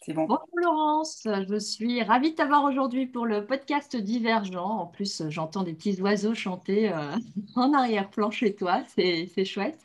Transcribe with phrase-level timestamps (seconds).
[0.00, 0.26] C'est bon.
[0.26, 4.64] Bonjour Laurence, je suis ravie de t'avoir aujourd'hui pour le podcast Divergent.
[4.64, 7.16] En plus, j'entends des petits oiseaux chanter euh,
[7.56, 9.78] en arrière-plan chez toi, c'est chouette.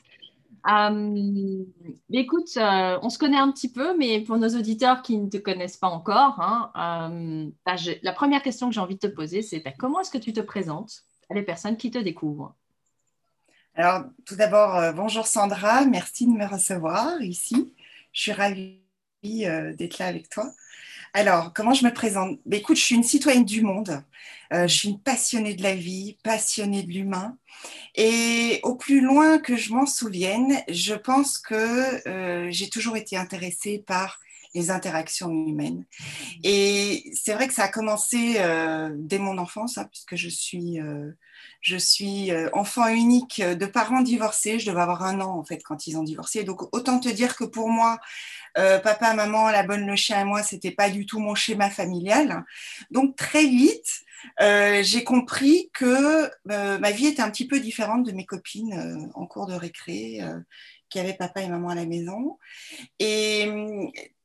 [0.70, 1.64] Euh,
[2.12, 5.38] écoute, euh, on se connaît un petit peu, mais pour nos auditeurs qui ne te
[5.38, 9.60] connaissent pas encore, hein, bah, la première question que j'ai envie de te poser, c'est
[9.62, 12.56] bah, comment est-ce que tu te présentes à les personnes qui te découvrent?
[13.74, 17.74] Alors, tout d'abord, bonjour Sandra, merci de me recevoir ici.
[18.12, 18.83] Je suis ravie
[19.24, 20.52] d'être là avec toi.
[21.14, 22.40] Alors, comment je me présente?
[22.46, 24.04] Ben, Écoute, je suis une citoyenne du monde.
[24.52, 27.38] Euh, je suis une passionnée de la vie, passionnée de l'humain.
[27.96, 33.16] Et au plus loin que je m'en souvienne, je pense que euh, j'ai toujours été
[33.16, 34.20] intéressée par
[34.56, 35.86] les interactions humaines.
[36.44, 38.36] Et c'est vrai que ça a commencé
[38.94, 40.78] dès mon enfance, hein, puisque je suis,
[41.62, 44.60] je suis enfant unique de parents divorcés.
[44.60, 46.44] Je devais avoir un an en fait quand ils ont divorcé.
[46.44, 48.00] Donc autant te dire que pour moi,
[48.58, 51.70] euh, papa, maman, la bonne, le chien et moi, c'était pas du tout mon schéma
[51.70, 52.46] familial.
[52.92, 54.02] Donc très vite,
[54.42, 59.12] euh, j'ai compris que euh, ma vie était un petit peu différente de mes copines
[59.16, 60.20] en cours de récré,
[60.90, 62.38] qui avaient papa et maman à la maison.
[63.00, 63.50] Et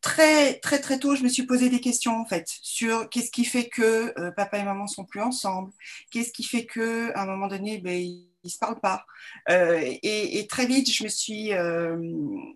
[0.00, 3.44] très très très tôt, je me suis posé des questions en fait sur qu'est-ce qui
[3.44, 5.72] fait que papa et maman sont plus ensemble,
[6.10, 9.04] qu'est-ce qui fait que à un moment donné, ben, ils se parlent pas.
[9.50, 11.96] Euh, et, très vite, je me suis, euh,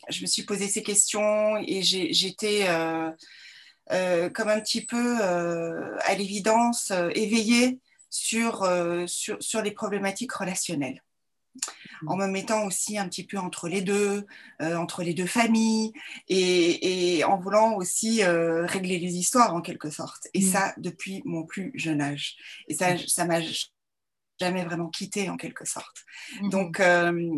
[0.08, 6.92] je me suis posé ces questions et j'étais euh, comme un petit peu à l'évidence
[7.14, 7.78] éveillée
[8.10, 8.66] sur,
[9.06, 11.03] sur, sur, les problématiques relationnelles
[12.06, 14.27] en me mettant aussi un petit peu entre les deux,
[14.60, 15.92] entre les deux familles,
[16.28, 20.28] et, et en voulant aussi régler les histoires en quelque sorte.
[20.33, 20.53] Et mmh.
[20.53, 22.36] ça, depuis mon plus jeune âge.
[22.69, 23.41] Et ça, ça m'a
[24.42, 26.04] jamais vraiment quitté en quelque sorte.
[26.40, 26.50] Mhm.
[26.50, 27.30] Donc, euh,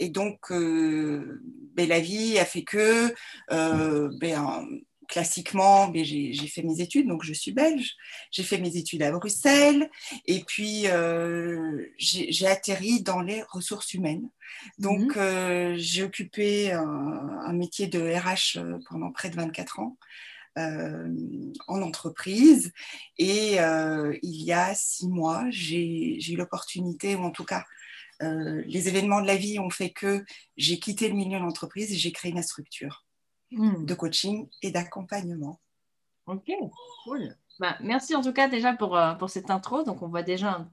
[0.00, 1.40] et donc, euh,
[1.74, 3.14] ben, la vie a fait que,
[3.52, 4.66] euh, ben,
[5.08, 7.94] classiquement, ben, j'ai fait mes études, donc je suis belge.
[8.30, 9.90] J'ai fait mes études à Bruxelles
[10.26, 10.86] et puis
[11.98, 14.28] j'ai atterri dans les ressources humaines.
[14.78, 15.76] Donc, mhm.
[15.76, 18.58] j'ai occupé un, un, métier de RH
[18.88, 19.96] pendant près de 24 ans.
[20.58, 21.08] Euh,
[21.66, 22.72] en entreprise.
[23.16, 27.64] Et euh, il y a six mois, j'ai eu l'opportunité, ou en tout cas,
[28.20, 30.22] euh, les événements de la vie ont fait que
[30.58, 33.06] j'ai quitté le milieu de l'entreprise et j'ai créé ma structure
[33.50, 33.86] hmm.
[33.86, 35.58] de coaching et d'accompagnement.
[36.26, 36.50] Ok,
[37.04, 37.34] cool.
[37.58, 39.84] Bah, merci en tout cas déjà pour, pour cette intro.
[39.84, 40.72] Donc, on voit déjà un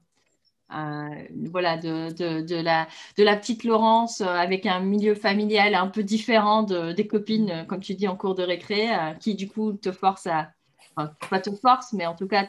[0.70, 2.86] voilà, de, de, la,
[3.16, 7.64] de la petite Laurence euh, avec un milieu familial un peu différent des copines, euh,
[7.64, 8.88] comme tu dis, en cours de récré,
[9.20, 10.50] qui du coup te force à,
[10.96, 12.46] pas te force, mais en tout cas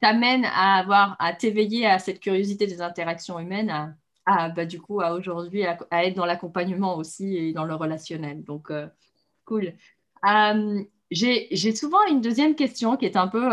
[0.00, 3.96] t'amène à avoir, à t'éveiller à cette curiosité des interactions humaines,
[4.26, 8.42] à, bah, du coup, à aujourd'hui, à, être dans l'accompagnement aussi et dans le relationnel.
[8.42, 8.72] Donc,
[9.44, 9.74] cool.
[11.10, 13.48] J'ai souvent une deuxième question qui est un peu,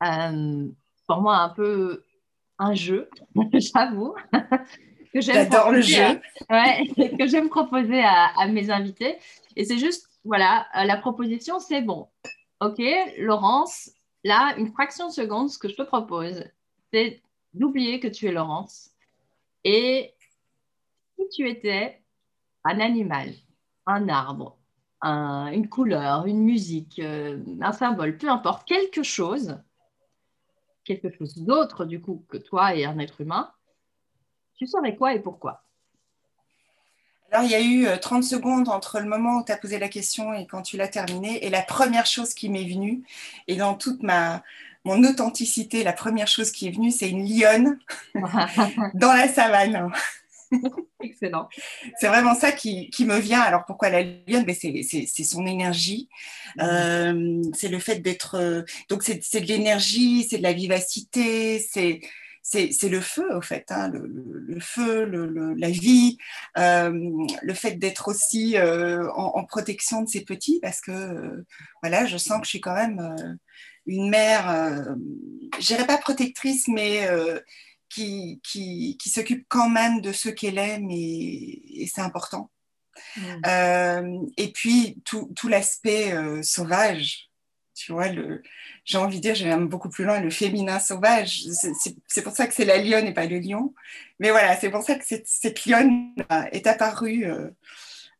[0.00, 2.04] pour moi, un peu
[2.58, 3.08] un jeu,
[3.54, 4.14] j'avoue.
[5.12, 6.20] que J'adore le jeu.
[7.18, 9.16] que j'aime proposer à, mes invités.
[9.56, 12.08] Et c'est juste, voilà, euh, la proposition, c'est bon.
[12.60, 12.82] Ok,
[13.18, 13.90] Laurence,
[14.24, 16.44] là, une fraction de seconde, ce que je te propose,
[16.92, 17.22] c'est
[17.54, 18.90] d'oublier que tu es Laurence.
[19.64, 20.14] Et
[21.16, 22.02] si tu étais
[22.64, 23.32] un animal,
[23.86, 24.58] un arbre,
[25.02, 29.56] une couleur, une musique, euh, un symbole, peu importe, quelque chose
[30.88, 33.52] quelque chose d'autre, du coup, que toi et un être humain,
[34.56, 35.62] tu saurais quoi et pourquoi?
[37.30, 39.78] Alors, il y a eu 30 euh, secondes entre le moment où tu as posé
[39.78, 41.44] la question et quand tu l'as terminée.
[41.44, 43.02] Et la première chose qui m'est venue,
[43.46, 44.42] et dans toute ma,
[44.84, 47.78] mon authenticité, la première chose qui est venue, c'est une lionne
[48.94, 49.92] dans la savane.
[51.02, 51.48] Excellent.
[51.98, 53.40] C'est vraiment ça qui, qui, me vient.
[53.40, 54.44] Alors pourquoi la lionne?
[54.44, 56.08] Ben, C'est son énergie.
[56.56, 56.64] Mhm.
[56.64, 58.36] Euh, c'est le fait d'être.
[58.36, 62.00] Euh, donc c'est de l'énergie, c'est de la vivacité, c'est.
[62.50, 66.16] C'est le feu, au fait, hein, le, le, feu, le, la vie,
[66.56, 66.90] euh,
[67.42, 71.44] le fait d'être aussi en, en, protection de ses petits, parce que
[71.82, 73.14] voilà, je sens que je suis quand même
[73.84, 74.96] une mère,
[75.60, 77.06] je dirais pas protectrice, mais
[77.88, 82.50] qui, qui, qui s'occupe quand même de ceux qu'elle aime et, c'est important.
[83.16, 83.20] Mm.
[83.46, 87.30] Euh, et puis tout, tout l'aspect euh, sauvage,
[87.74, 88.06] tu vois,
[88.84, 91.44] j'ai envie de dire, j'ai même beaucoup plus loin, le féminin sauvage.
[92.08, 93.72] C'est pour ça que c'est la lionne et pas le lion.
[94.18, 96.12] Mais voilà, c'est pour ça que cette, cette lionne
[96.50, 97.50] est apparue euh,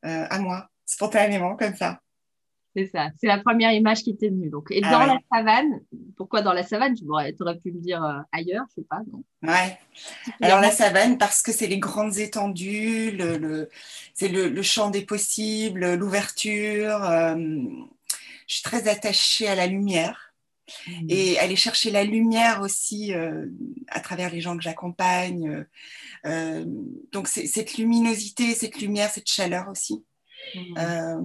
[0.02, 2.00] à moi, spontanément, comme ça.
[2.76, 4.50] C'est ça, c'est la première image qui t'est venue.
[4.50, 4.70] Donc.
[4.70, 5.80] Et ah dans la savane,
[6.16, 6.94] pourquoi dans la savane?
[6.94, 9.24] Tu aurais pu me dire euh, ailleurs, je sais pas, non?
[9.42, 9.78] Ouais.
[10.42, 13.68] Alors la savane, parce que c'est les grandes étendues, le,
[14.14, 17.02] c'est le, champ des possibles, l'ouverture.
[17.04, 17.36] Euh,
[18.46, 20.24] je suis très attachée à la lumière
[20.86, 21.06] Mm.
[21.08, 23.46] et aller chercher la lumière aussi euh,
[23.88, 25.64] à travers les gens que j'accompagne.
[27.12, 30.04] Donc cette luminosité, cette lumière, cette chaleur aussi,
[30.54, 31.18] Mm.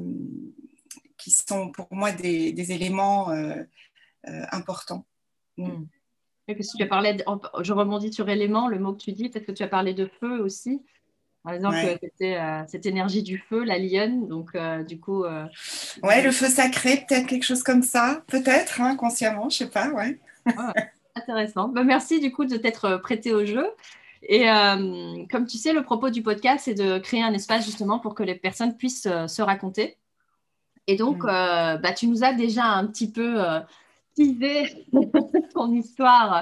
[1.23, 3.55] Euh, qui sont pour moi des, des éléments euh,
[4.27, 5.05] euh, importants.
[5.57, 5.83] Mm.
[6.47, 7.23] Oui, parce que tu as parlé, de-
[7.61, 10.09] je rebondis sur élément, le mot que tu dis, peut-être que tu as parlé de
[10.19, 10.81] feu aussi.
[11.43, 11.93] Par exemple, Ouais.
[11.95, 14.27] que c'était euh, cette énergie du feu, la lionne.
[14.27, 15.45] Donc, euh, du coup, euh,
[16.01, 19.89] Ouais, le feu sacré, peut-être quelque chose comme ça, peut-être, hein, consciemment, je sais pas,
[19.89, 20.19] ouais.
[21.15, 21.69] Intéressant.
[21.69, 23.67] Bah, merci du coup de t'être prêté au jeu.
[24.23, 27.99] Et euh, comme tu sais, le propos du podcast, c'est de créer un espace justement
[27.99, 29.97] pour que les personnes puissent euh, se raconter.
[30.87, 33.59] Et donc, euh, bah, tu nous as déjà un petit peu euh,
[34.15, 34.85] teasé
[35.53, 36.39] ton histoire euh,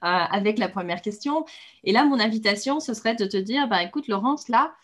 [0.00, 1.44] avec la première question.
[1.84, 4.74] Et là, mon invitation, ce serait de te dire, bah, écoute, Laurence, là,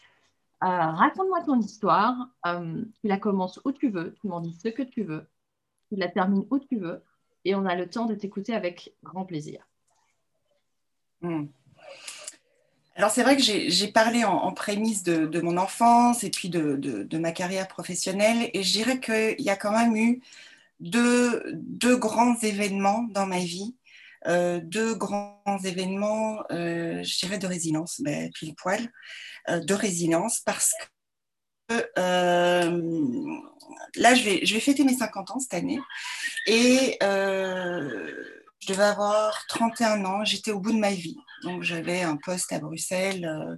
[0.61, 2.15] raconte-moi ton histoire.
[2.45, 5.27] Tu la commences où tu veux, tu m'en dis ce que tu veux,
[5.89, 7.03] tu la termines où tu veux,
[7.45, 9.67] et on a le temps de t'écouter avec grand plaisir.
[11.23, 11.47] Hmm.
[12.99, 17.31] Alors c'est vrai que j'ai parlé en, prémisse de, mon enfance et puis de, ma
[17.31, 20.21] carrière professionnelle et je dirais qu'il y a quand même eu
[20.81, 23.77] deux, grands événements dans ma vie,
[24.27, 28.91] euh, deux grands événements, euh, je dirais de résilience, ben, pile poil,
[29.49, 30.73] euh, de résilience parce
[31.69, 31.75] que
[33.95, 35.79] là je vais, je vais fêter mes 50 ans cette année
[36.49, 41.17] et je devais avoir 31 ans, j'étais au bout de ma vie.
[41.45, 43.25] Donc j'avais un poste à Bruxelles.
[43.25, 43.57] euh,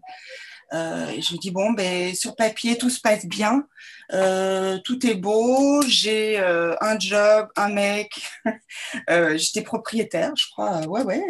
[0.73, 3.67] euh, je me dis, bon, ben, sur papier, tout se passe bien.
[4.13, 5.83] Euh, tout est beau.
[5.83, 8.11] J'ai un job, un mec.
[9.37, 10.87] J'étais propriétaire, je crois.
[10.87, 11.21] Ouais, ouais.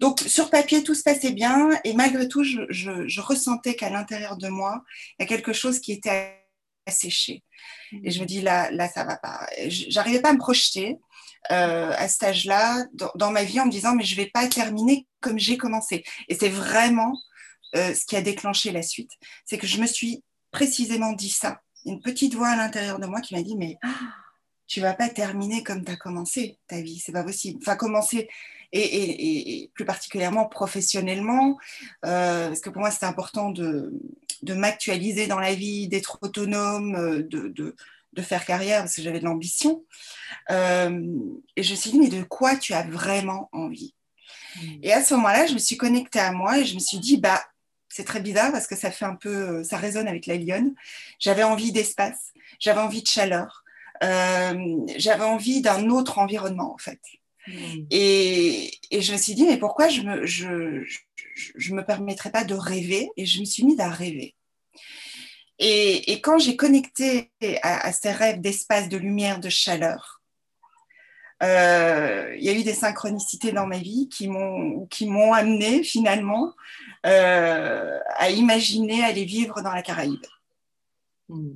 [0.00, 1.70] Donc sur papier, tout se passait bien.
[1.84, 4.82] Et malgré tout, je, je- ressentais qu'à l'intérieur de moi,
[5.18, 6.34] il y a quelque chose qui était
[6.86, 7.42] asséché.
[8.04, 9.46] Et je me dis, là, là ça va pas.
[9.68, 10.96] J'arrivais pas à me projeter
[11.50, 15.06] euh, à cet âge-là dans, ma vie en me disant, mais je vais pas terminer
[15.20, 16.04] comme j'ai commencé.
[16.28, 17.18] Et c'est vraiment
[17.76, 19.10] euh, ce qui a déclenché la suite.
[19.44, 21.60] C'est que je me suis précisément dit ça.
[21.84, 23.88] Une petite voix à l'intérieur de moi qui m'a dit, mais ah,
[24.66, 27.58] tu vas pas terminer comme tu as commencé ta vie, c'est pas possible.
[27.62, 28.28] Enfin, commencer,
[28.72, 31.56] et, et- plus particulièrement professionnellement,
[32.04, 33.92] euh, parce que pour moi, c'était important de,
[34.42, 37.74] de m'actualiser dans la vie, d'être autonome, de, de,
[38.12, 39.84] de faire carrière, parce que j'avais de l'ambition.
[40.50, 41.02] Euh,
[41.56, 43.94] et je me suis dit, mais de quoi tu as vraiment envie?
[44.82, 47.18] Et à ce moment-là, je me suis connectée à moi et je me suis dit,
[47.18, 47.42] bah,
[47.88, 50.74] c'est très bizarre parce que ça fait un peu, ça résonne avec la lionne.
[51.18, 53.62] J'avais envie d'espace, j'avais envie de chaleur,
[54.02, 57.00] euh, j'avais envie d'un autre environnement en fait.
[57.46, 57.86] Mm.
[57.90, 60.98] Et, et je me suis dit, mais pourquoi je me, je, je,
[61.54, 63.10] je me permettrais pas de rêver?
[63.16, 64.34] Et je me suis mise à rêver.
[65.58, 67.30] Et, et quand j'ai connecté
[67.62, 70.18] à, à ces rêves d'espace, de lumière, de chaleur,
[71.42, 75.84] euh, il y a eu des synchronicités dans ma vie qui m'ont qui m'ont amené
[75.84, 76.52] finalement
[77.06, 80.26] euh, à imaginer aller vivre dans la Caraïbe.
[81.28, 81.52] Mm.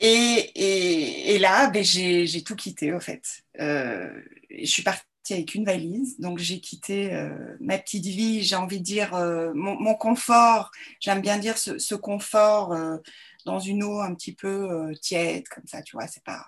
[0.00, 3.22] Et, et, et là, ben, j'ai j'ai tout quitté, au fait.
[3.60, 4.10] Euh,
[4.50, 5.02] je suis partie
[5.32, 9.52] avec une valise, donc j'ai quitté euh, ma petite vie, j'ai envie de dire euh,
[9.54, 12.98] mon, mon confort, j'aime bien dire ce, ce confort euh,
[13.46, 16.46] dans une eau un petit peu tiède, comme ça, tu vois, c'est pas,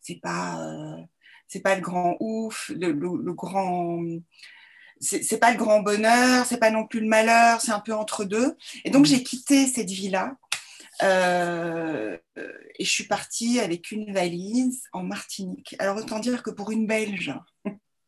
[0.00, 0.58] c'est pas,
[1.46, 4.02] c'est pas le grand ouf, le, le, le grand,
[5.00, 8.24] c'est pas le grand bonheur, c'est pas non plus le malheur, c'est un peu entre
[8.24, 8.56] deux.
[8.84, 10.36] Et donc j'ai quitté cette vie-là
[11.02, 15.76] et je suis partie avec une valise en Martinique.
[15.78, 17.34] Alors autant dire que pour une Belge,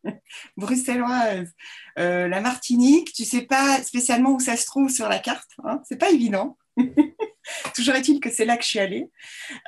[0.56, 1.52] bruxelloise,
[1.98, 5.80] euh, la Martinique, tu sais pas spécialement où ça se trouve sur la carte, hein,
[5.84, 6.56] c'est pas évident.
[7.74, 9.10] Toujours est-il que c'est là que je suis allée.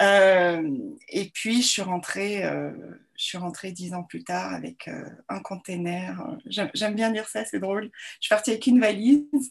[0.00, 2.72] Euh, et puis je suis rentrée, euh,
[3.16, 4.88] je suis rentrée dix ans plus tard avec
[5.28, 6.38] un container.
[6.46, 7.90] J'aime bien dire ça, c'est drôle.
[8.20, 9.50] Je suis partie avec une valise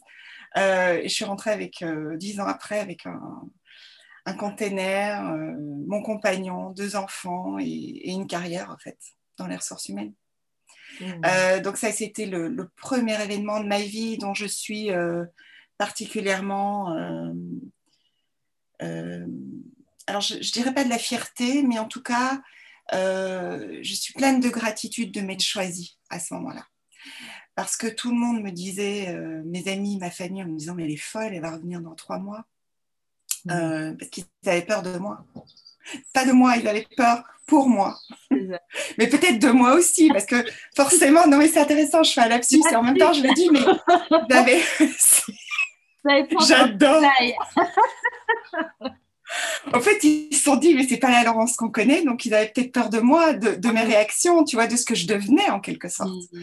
[0.56, 1.84] et je suis rentrée avec
[2.14, 5.22] dix ans après avec un, container,
[5.86, 8.96] mon compagnon, deux enfants et, et, une carrière en fait
[9.36, 10.14] dans les ressources humaines.
[11.00, 11.22] Mm.
[11.24, 15.24] Euh, donc ça, c'était le, le, premier événement de ma vie dont je suis euh,
[15.78, 16.94] particulièrement...
[18.82, 19.26] Euh,
[20.06, 22.40] alors, je ne dirais pas de la fierté, mais en tout cas,
[22.92, 26.66] je suis pleine de gratitude de m'être choisie à ce moment-là.
[27.54, 30.74] Parce que tout le monde me disait, euh, mes amis, ma famille, en me disant,
[30.74, 32.46] mais elle est folle, elle va revenir dans trois mois.
[33.46, 33.96] Mmh.
[33.98, 35.24] parce qu'ils avaient peur de moi.
[36.12, 37.98] Pas de moi, ils avaient peur pour moi.
[38.30, 40.36] mais peut-être de moi aussi, parce que
[40.76, 43.34] forcément, non mais c'est intéressant, je fais un lapsus et en même temps je le
[43.34, 43.60] dis, mais
[44.30, 44.60] j'avais...
[46.48, 47.02] J'adore.
[49.74, 52.32] en fait, ils se sont dit, mais c'est pas la Laurence qu'on connaît, donc ils
[52.32, 55.50] avaient peut-être peur de moi, de, mes réactions, tu vois, de ce que je devenais
[55.50, 56.32] en quelque sorte.
[56.32, 56.40] Mm.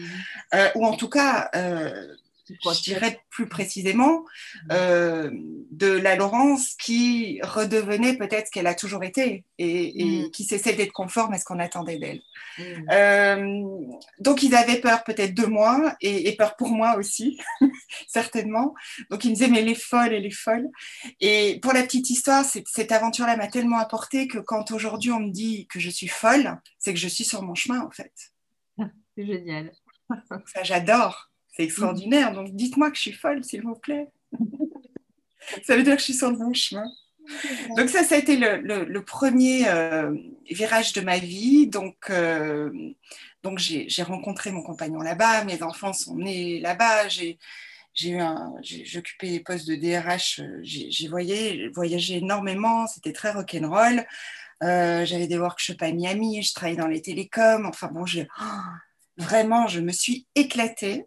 [0.54, 2.06] Euh, ou en tout cas, euh,
[2.48, 4.68] je dirais plus précisément, mm.
[4.72, 5.30] euh,
[5.70, 10.30] de la Laurence qui redevenait peut-être ce qu'elle a toujours été et, mm.
[10.30, 12.20] qui cessait d'être conforme à ce qu'on attendait d'elle.
[12.58, 12.62] Mm.
[12.90, 17.38] Euh, donc ils avaient peur peut-être de moi et, peur pour moi aussi,
[18.08, 18.74] certainement.
[19.10, 20.68] Donc ils me disaient mais les folles et les folles.
[21.20, 25.30] Et pour la petite histoire, cette aventure-là m'a tellement apporté que quand aujourd'hui on me
[25.30, 28.12] dit que je suis folle, c'est que je suis sur mon chemin en fait.
[29.16, 29.72] C'est génial.
[30.54, 31.27] Ça j'adore.
[31.58, 32.32] C'est extraordinaire.
[32.32, 34.06] Donc dites-moi que je suis folle, s'il vous plaît.
[35.64, 36.88] ça veut dire que je suis sur le bon chemin.
[37.76, 40.14] Donc ça, ça a été le, premier euh,
[40.50, 41.66] virage de ma vie.
[41.66, 42.70] Donc, euh,
[43.42, 47.08] donc j'ai rencontré mon compagnon là-bas, mes enfants sont nés là-bas.
[47.08, 47.38] J'ai
[48.96, 50.40] occupé les postes de DRH.
[50.62, 52.86] J'ai voyagé, énormément.
[52.86, 54.06] C'était très rock'n'roll.
[54.62, 56.42] Euh, J'avais des workshops à Miami.
[56.42, 57.66] Je travaillais dans les télécoms.
[57.66, 58.44] Enfin bon, oh,
[59.18, 61.06] vraiment, je me suis éclatée.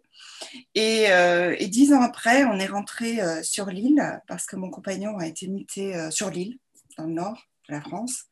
[0.76, 5.18] Euh, et, dix ans après, on est rentré euh, sur l'île parce que mon compagnon
[5.18, 6.58] a été muté euh, sur l'île,
[6.96, 8.24] dans le nord de la France.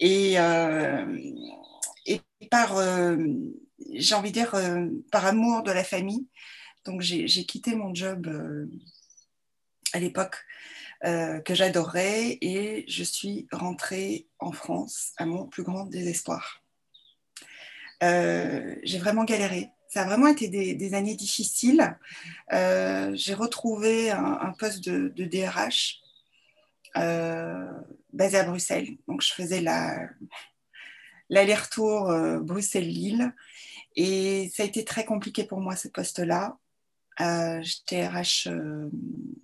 [0.00, 0.34] Et,
[2.06, 2.80] et par,
[3.94, 4.54] j'ai envie de dire,
[5.12, 6.26] par amour de la famille,
[6.84, 8.26] donc j'ai quitté mon job
[9.92, 10.36] à l'époque
[11.02, 16.62] que j'adorais et je suis rentrée en France à mon plus grand désespoir.
[18.00, 21.98] j'ai vraiment galéré ça a vraiment été des, années difficiles.
[22.54, 26.00] Euh, j'ai retrouvé un, poste de, DRH
[26.96, 27.70] euh,
[28.14, 28.96] basé à Bruxelles.
[29.06, 29.60] Donc, je faisais
[31.28, 33.34] l'aller-retour euh, Bruxelles-Lille.
[33.94, 36.56] Et ça a été très compliqué pour moi, ce poste-là.
[37.18, 38.48] J'étais RH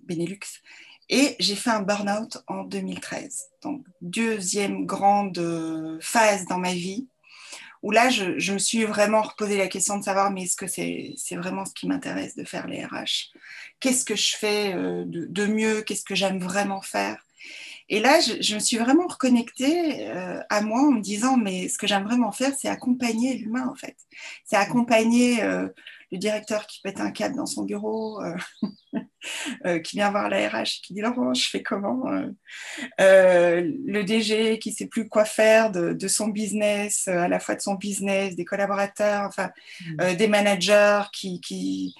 [0.07, 0.63] Benelux.
[1.09, 3.49] Et j'ai fait un burn-out en 2013.
[3.61, 7.07] Donc, deuxième grande phase dans ma vie
[7.81, 11.35] où là, je, me suis vraiment reposé la question de savoir, mais est-ce que c'est
[11.35, 13.31] vraiment ce qui m'intéresse de faire les RH
[13.79, 15.81] Qu'est-ce que je fais euh, de, mieux?
[15.81, 17.25] Qu'est-ce que j'aime vraiment faire?
[17.87, 21.77] Et là, je, me suis vraiment reconnectée euh, à moi en me disant, mais ce
[21.77, 23.95] que j'aime vraiment faire, c'est accompagner l'humain, en fait.
[24.45, 25.41] C'est accompagner
[26.11, 28.35] euh, le directeur qui pète un câble dans son bureau, euh,
[29.65, 32.03] euh, qui vient voir la RH, qui dit Laurent, je fais comment
[32.99, 37.55] euh, Le DG qui ne sait plus quoi faire de, son business, à la fois
[37.55, 39.51] de son business, des collaborateurs, enfin,
[39.85, 40.15] mmh.
[40.15, 41.93] des managers qui, qui,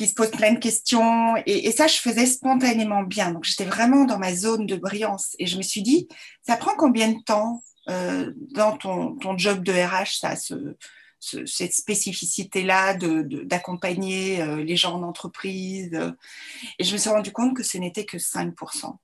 [0.00, 1.34] se posent plein de questions.
[1.46, 3.32] Et, ça, je faisais spontanément bien.
[3.32, 5.34] Donc, j'étais vraiment dans ma zone de brillance.
[5.38, 6.08] Et je me suis dit,
[6.46, 10.34] ça prend combien de temps dans ton, ton, job de RH, ça,
[11.20, 15.98] cette spécificité-là d'accompagner euh, les gens en entreprise.
[16.78, 18.96] Et je me suis rendu compte que ce n'était que 5%.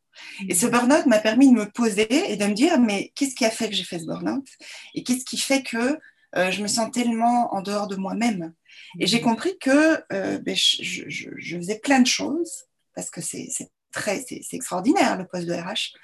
[0.48, 0.70] Et ce mmh.
[0.70, 3.68] burn-out m'a permis de me poser et de me dire, mais qu'est-ce qui a fait
[3.68, 4.46] que j'ai fait ce burn-out?
[4.94, 5.98] Et qu'est-ce qui fait que
[6.36, 8.54] euh, je me sens tellement en dehors de moi-même?
[9.00, 9.24] Et j'ai mmh.
[9.24, 13.48] compris que euh, ben, je, je, faisais plein de choses, parce que c'est
[13.94, 15.94] c'est extraordinaire le poste de RH.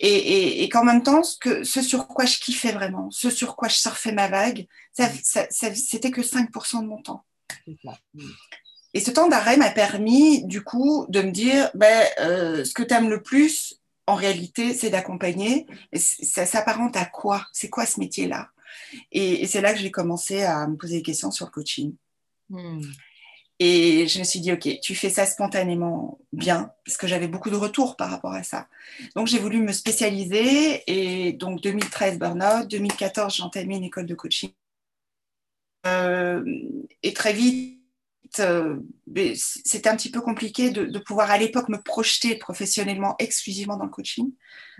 [0.00, 3.68] Et, qu'en même temps, ce, que, ce sur quoi je kiffais vraiment, ce sur quoi
[3.68, 5.08] je surfais ma vague, ça,
[5.50, 7.24] c'était que 5% de mon temps.
[8.94, 12.82] Et ce temps d'arrêt m'a permis, du coup, de me dire, ben, euh, ce que
[12.82, 15.66] tu aimes le plus, en réalité, c'est d'accompagner.
[15.94, 17.46] Ça s'apparente à quoi?
[17.52, 18.50] C'est quoi ce métier-là?
[19.12, 21.94] Et, c'est là que j'ai commencé à me poser des questions sur le coaching.
[22.48, 22.80] Hmm.
[23.60, 27.50] Et je me suis dit, OK, tu fais ça spontanément bien, parce que j'avais beaucoup
[27.50, 28.68] de retours par rapport à ça.
[29.16, 30.82] Donc, j'ai voulu me spécialiser.
[30.86, 32.68] Et donc, 2013, burnout.
[32.68, 34.50] 2014, j'ai entamé une école de coaching.
[35.86, 36.44] Euh,
[37.02, 37.80] et très vite,
[38.38, 38.78] euh,
[39.34, 43.90] c'était un petit peu compliqué de, pouvoir à l'époque me projeter professionnellement exclusivement dans le
[43.90, 44.30] coaching.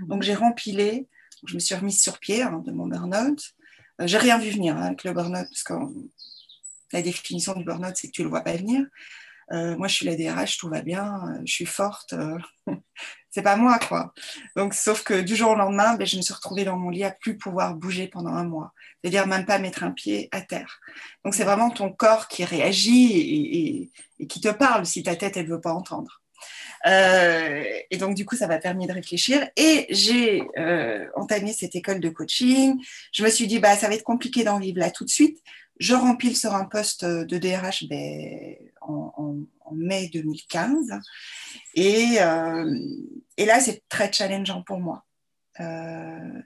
[0.07, 1.09] Donc, j'ai rempilé.
[1.47, 3.55] Je me suis remise sur pied hein, de mon burn-out.
[4.01, 5.75] Euh, j'ai rien vu venir hein, avec le burn-out, parce que
[6.93, 8.87] la définition du burn-out, c'est que tu ne le vois pas venir.
[9.53, 12.13] Euh, moi, je suis la DRH, tout va bien, euh, je suis forte.
[12.13, 12.39] Euh,
[13.31, 14.13] c'est pas moi, quoi.
[14.57, 17.05] Donc, sauf que du jour au lendemain, ben, je me suis retrouvée dans mon lit
[17.05, 18.73] à plus pouvoir bouger pendant un mois.
[19.01, 20.81] C'est-à-dire même pas mettre un pied à terre.
[21.25, 25.47] Donc, c'est vraiment ton corps qui réagit et, qui te parle si ta tête, elle
[25.47, 26.21] ne veut pas entendre.
[26.85, 29.49] et donc, du coup, ça m'a permis de réfléchir.
[29.57, 30.43] Et j'ai
[31.17, 32.83] entamé cette école de coaching.
[33.13, 35.39] Je me suis dit, bah, ça va être compliqué d'en vivre là tout de suite.
[35.79, 40.93] Je rempile sur un poste de DRH ben, en, mai 2015.
[41.75, 42.79] Et, euh,
[43.37, 45.05] et là, c'est très challengeant pour moi.
[45.61, 46.43] Euh,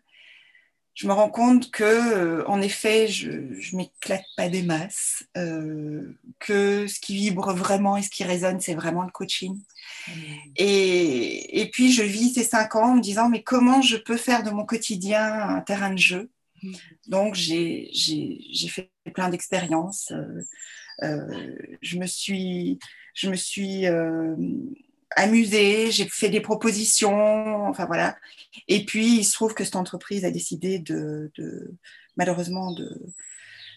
[0.94, 6.86] je me rends compte que, euh, en effet, je ne m'éclate pas des masses, que
[6.86, 9.58] ce qui vibre vraiment et ce qui résonne, c'est vraiment le coaching.
[10.08, 10.12] Mmh.
[10.56, 14.18] Et, et, puis, je vis ces cinq ans en me disant, mais comment je peux
[14.18, 16.30] faire de mon quotidien un terrain de jeu
[17.08, 17.90] Donc, j'ai
[18.68, 20.12] fait plein d'expériences.
[21.00, 22.78] je me suis,
[23.14, 23.86] je me suis
[25.16, 28.16] amusée, j'ai fait des propositions, enfin voilà.
[28.68, 31.30] Et puis, il se trouve que cette entreprise a décidé de,
[32.16, 33.12] malheureusement, de,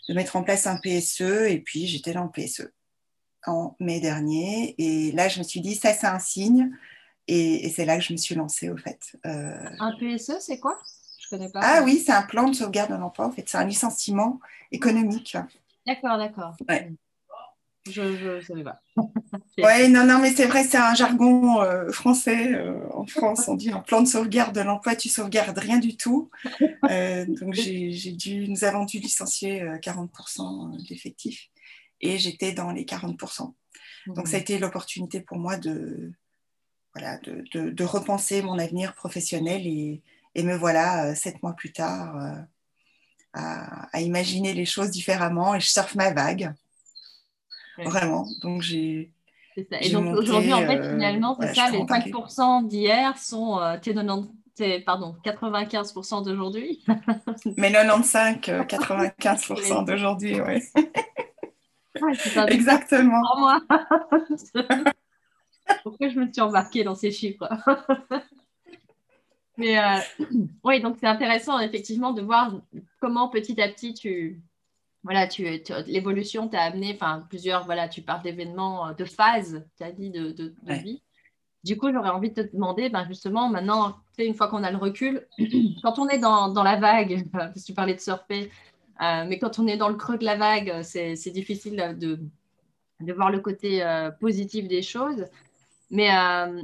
[0.10, 1.50] mettre en place un PSE.
[1.50, 2.70] Et puis, j'étais dans le PSE
[3.48, 4.76] en mai dernier.
[4.78, 6.72] Et là, je me suis dit, ça, c'est un signe.
[7.28, 9.00] Et, c'est là que je me suis lancée, au fait.
[9.26, 10.78] Euh, un PSE, c'est quoi?
[11.26, 11.60] Je connais pas.
[11.64, 13.28] Ah oui, c'est un plan de sauvegarde de l'emploi.
[13.28, 14.40] En fait, c'est un licenciement
[14.72, 15.36] économique.
[15.88, 16.56] D'accord, d'accord.
[16.70, 16.92] Ouais.
[17.90, 18.82] Je ne savais pas.
[18.98, 22.54] oui, non, non, mais c'est vrai, c'est un jargon euh, français.
[22.54, 25.98] Euh, en France, on dit en plan de sauvegarde de l'emploi, tu sauvegardes rien du
[25.98, 26.30] tout.
[26.92, 31.50] Euh, donc, j'ai dû, nous avons dû licencier 40% d'effectifs
[32.00, 33.56] et j'étais dans les 40%.
[34.06, 36.14] Donc, ça a été l'opportunité pour moi de,
[36.94, 40.04] voilà, de, de, repenser mon avenir professionnel et,
[40.36, 42.16] et me voilà, sept mois plus tard,
[43.34, 46.54] à, à imaginer les choses différemment et je surfe ma vague.
[47.78, 48.26] Vraiment.
[48.42, 49.12] Donc, j'ai.
[49.58, 53.94] Et donc, aujourd'hui, en fait, euh, finalement, c'est ça, les 5% d'hier sont euh, tes
[53.94, 56.84] 90, pardon, 95% d'aujourd'hui.
[57.58, 60.62] Mais 95, 95% euh, d'aujourd'hui, oui.
[62.48, 63.22] Exactement.
[63.38, 63.62] moi.
[65.84, 67.48] Pourquoi je me suis embarquée dans ces chiffres?
[69.58, 69.78] Mais
[70.64, 72.62] oui, donc c'est intéressant effectivement de voir
[73.00, 74.42] comment petit à petit tu,
[75.06, 75.46] voilà, tu,
[75.86, 80.10] l'évolution t'a amené, enfin, plusieurs, voilà, tu parles d'événements, euh, de phases, tu as dit,
[80.10, 81.04] de, de, vie.
[81.64, 84.78] Du coup, j'aurais envie de te demander, ben justement, maintenant, une fois qu'on a le
[84.78, 85.28] recul,
[85.84, 88.50] quand on est dans, dans la vague, parce que tu parlais de surfer,
[89.02, 92.20] euh, mais quand on est dans le creux de la vague, c'est, difficile de,
[93.00, 95.28] de, voir le côté euh, positif des choses.
[95.92, 96.10] Mais,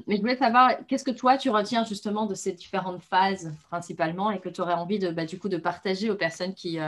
[0.07, 4.31] mais, je voulais savoir, qu'est-ce que toi, tu retiens justement de ces différentes phases principalement
[4.31, 6.79] et que tu aurais envie de, bah, du coup, de partager aux personnes qui,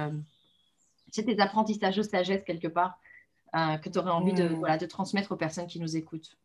[1.13, 2.99] c'est tes apprentissages de sagesse quelque part
[3.55, 4.55] euh, que tu aurais envie de, hmm.
[4.55, 6.35] voilà, de transmettre aux personnes qui nous écoutent?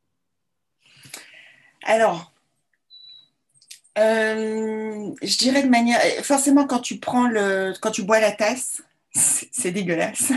[1.82, 2.32] Alors,
[3.96, 5.98] euh, je dirais de manière.
[6.22, 7.72] Forcément, quand tu prends le.
[7.80, 8.82] Quand tu bois la tasse,
[9.14, 10.32] c'est dégueulasse.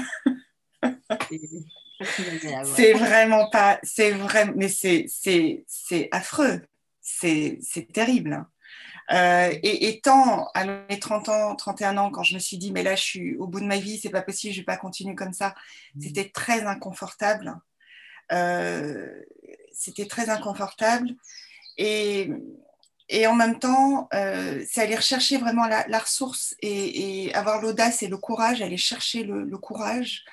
[2.76, 3.80] C'est vraiment pas.
[3.84, 6.62] C'est vrai, mais c'est affreux.
[7.02, 7.60] C'est
[7.94, 8.46] terrible.
[9.12, 12.84] Euh, et étant à mes 30 ans, 31 ans, quand je me suis dit, mais
[12.84, 15.16] là, je suis au bout de ma vie, c'est pas possible, je vais pas continuer
[15.16, 15.54] comme ça,
[15.96, 16.02] mmh.
[16.02, 17.60] c'était très inconfortable.
[18.32, 19.08] Euh,
[19.74, 21.10] c'était très inconfortable.
[21.78, 22.30] Et,
[23.10, 28.08] et en même temps, euh, c'est aller rechercher vraiment la, ressource et, avoir l'audace et
[28.08, 30.24] le courage, aller chercher le, courage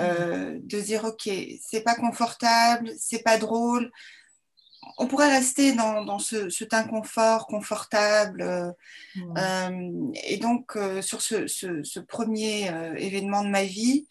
[0.00, 0.60] mmh.
[0.62, 1.28] de dire, OK,
[1.60, 3.90] c'est pas confortable, c'est pas drôle,
[4.96, 8.42] on pourrait rester dans, ce, cet inconfort confortable.
[8.42, 8.72] Euh,
[9.16, 9.34] mmh.
[9.38, 14.06] euh, et donc, euh, sur ce, premier événement de ma vie,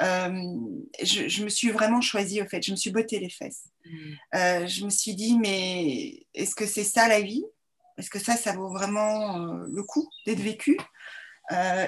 [0.00, 3.64] je, me suis vraiment choisie, au fait, je me suis botté les fesses.
[3.86, 4.66] Mmh.
[4.66, 7.44] je me suis dit, mais est-ce que c'est ça la vie?
[7.96, 10.78] Est-ce que ça, ça vaut vraiment le coup d'être vécu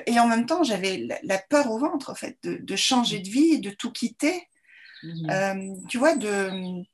[0.07, 3.61] Et en même temps, j'avais la, peur au ventre, en fait, de, changer de vie,
[3.61, 4.49] de tout quitter.
[5.88, 6.85] tu vois, de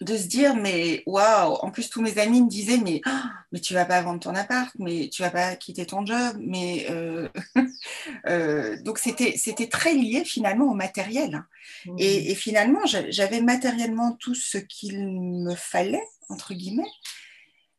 [0.00, 3.10] de se dire mais waouh en plus tous mes amis me disaient mais oh,
[3.52, 6.86] mais tu vas pas vendre ton appart mais tu vas pas quitter ton job mais
[6.90, 7.28] euh,
[8.26, 11.44] euh, donc c'était très lié finalement au matériel
[11.86, 11.96] mmh.
[11.98, 16.90] et, finalement j'avais matériellement tout ce qu'il me fallait entre guillemets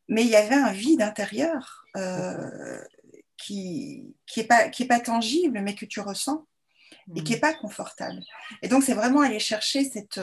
[0.08, 2.80] mais il y avait un vide intérieur euh,
[3.36, 6.46] qui qui est pas qui est pas tangible mais que tu ressens
[7.14, 7.40] et qui est mmh.
[7.40, 8.20] pas confortable
[8.62, 10.18] et donc c'est vraiment aller chercher cette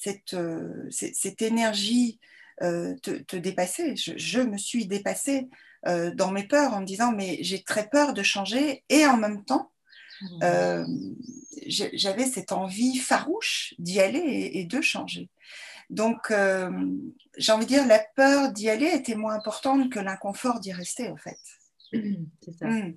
[0.00, 2.18] cette, euh, cette énergie
[2.62, 3.94] euh, te, dépasser.
[3.96, 5.48] Je, me suis dépassée
[5.86, 9.16] euh, dans mes peurs en me disant mais j'ai très peur de changer et en
[9.16, 9.70] même temps
[10.22, 10.84] mmh.
[11.66, 15.28] j'avais cette envie farouche d'y aller et, de changer.
[15.90, 16.32] Donc
[17.36, 21.08] j'ai envie de dire la peur d'y aller était moins importante que l'inconfort d'y rester
[21.08, 21.38] en fait.
[21.92, 22.66] C'est ça.
[22.66, 22.96] Mmh.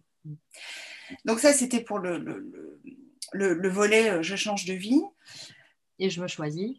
[1.25, 5.01] Donc ça c'était pour le, le, le, volet je change de vie.
[5.99, 6.77] Et je me choisis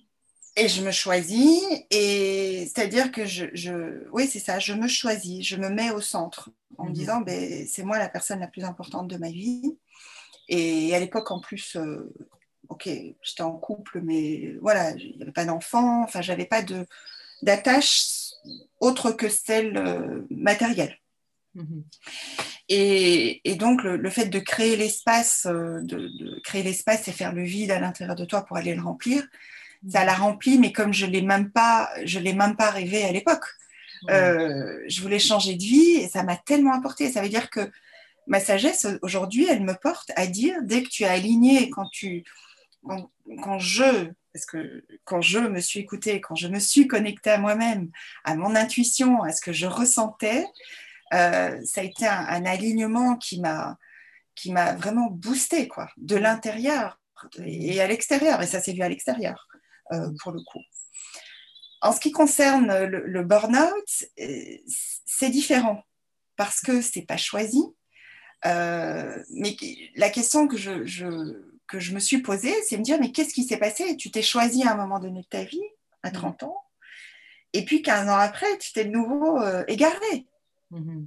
[0.56, 5.44] et je me choisis, et c'est-à-dire que je, je oui, c'est ça, je me choisis,
[5.44, 6.94] je me mets au centre en me mhm.
[6.94, 9.76] disant, ben, c'est moi la personne la plus importante de ma vie.
[10.48, 12.12] Et à l'époque, en plus, euh,
[12.74, 12.88] ok,
[13.22, 16.86] j'étais en couple, mais voilà, il n'y avait pas d'enfant, enfin, j'avais pas de,
[17.42, 18.32] d'attache
[18.80, 20.98] autre que celle euh, matérielle.
[21.54, 21.84] Mhm.
[22.68, 27.32] Et, et, donc, le, fait de créer l'espace, euh, de, de, créer l'espace et faire
[27.32, 29.22] le vide à l'intérieur de toi pour aller le remplir,
[29.88, 33.12] Ça l'a rempli, mais comme je l'ai même pas, je l'ai même pas rêvé à
[33.12, 33.44] l'époque.
[34.10, 37.10] Euh, je voulais changer de vie et ça m'a tellement apporté.
[37.10, 37.70] Ça veut dire que
[38.26, 42.24] ma sagesse aujourd'hui, elle me porte à dire dès que tu es aligné, quand tu,
[43.42, 47.38] quand, je, parce que quand je me suis écoutée, quand je me suis connectée à
[47.38, 47.90] moi-même,
[48.24, 50.44] à mon intuition, à ce que je ressentais,
[51.12, 53.78] euh, ça a été un, alignement qui m'a
[54.34, 56.98] qui m'a vraiment boosté quoi, de l'intérieur
[57.38, 58.42] et à l'extérieur.
[58.42, 59.46] Et ça s'est vu à l'extérieur
[59.92, 60.60] euh, pour le coup.
[61.80, 64.56] En ce qui concerne le, burn-out, euh,
[65.06, 65.84] c'est différent
[66.36, 67.62] parce que c'est pas choisi.
[68.44, 69.56] mais
[69.94, 73.44] la question que je, que je me suis posée, c'est me dire, mais qu'est-ce qui
[73.44, 73.96] s'est passé?
[73.96, 75.62] Tu t'es choisi à un moment donné de ta vie,
[76.02, 76.46] à 30 mm.
[76.46, 76.56] ans,
[77.52, 80.26] et puis 15 ans après, tu t'es de nouveau euh, égaré.
[80.72, 81.06] Mm-hmm.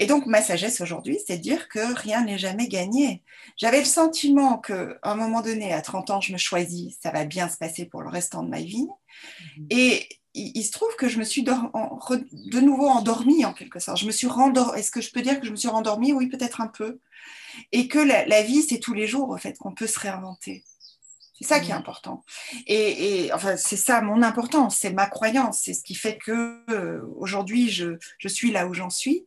[0.00, 3.24] Et donc, ma sagesse aujourd'hui, c'est de dire que rien n'est jamais gagné.
[3.56, 7.24] J'avais le sentiment qu'à un moment donné, à 30 ans, je me choisis, ça va
[7.24, 8.86] bien se passer pour le restant de ma vie.
[8.86, 9.66] Mm-hmm.
[9.70, 13.98] Et il, se trouve que je me suis de nouveau endormie en quelque sorte.
[13.98, 14.28] Je me suis.
[14.76, 16.12] Est-ce que je peux dire que je me suis rendormie?
[16.12, 17.00] Oui, peut-être un peu
[17.72, 20.64] et que la, vie, c'est tous les jours, en fait, qu'on peut se réinventer.
[21.34, 22.24] C'est ça qui est important.
[22.66, 27.00] Et, enfin, c'est ça mon importance, c'est ma croyance, c'est ce qui fait que euh,
[27.16, 29.24] aujourd'hui, je, je, suis là où j'en suis.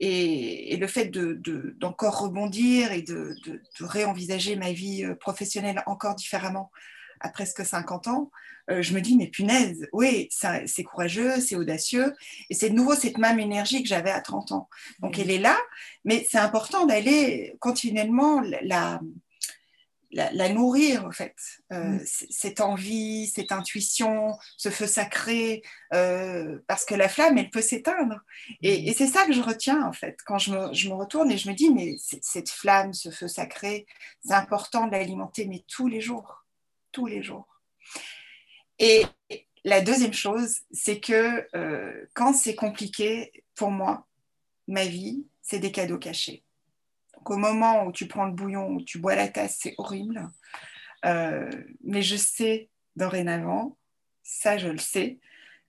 [0.00, 3.36] Et, le fait d'encore de, rebondir et de,
[3.78, 6.72] réenvisager ma vie euh, professionnelle encore différemment
[7.24, 8.30] à presque 50 ans,
[8.70, 12.14] euh, je me dis, mais punaise, oui, c'est courageux, c'est audacieux.
[12.50, 14.68] Et c'est de nouveau cette même énergie que j'avais à 30 ans.
[15.00, 15.56] Donc, elle est là,
[16.04, 19.00] mais c'est important d'aller continuellement la,
[20.10, 21.34] la, nourrir, en fait.
[21.72, 27.62] Euh, cette envie, cette intuition, ce feu sacré, euh, parce que la flamme, elle peut
[27.62, 28.20] s'éteindre.
[28.62, 31.38] Et, c'est ça que je retiens, en fait, quand je me, je me retourne et
[31.38, 33.86] je me dis, mais cette flamme, ce feu sacré,
[34.24, 36.43] c'est important de l'alimenter, mais tous les jours,
[36.94, 37.60] tous les jours.
[38.78, 39.04] Et
[39.64, 44.06] la deuxième chose, c'est que euh, quand c'est compliqué, pour moi,
[44.68, 46.44] ma vie, c'est des cadeaux cachés.
[47.14, 50.30] Donc au moment où tu prends le bouillon, où tu bois la tasse, c'est horrible.
[51.04, 51.50] Euh,
[51.82, 53.76] mais je sais dorénavant,
[54.22, 55.18] ça je le sais,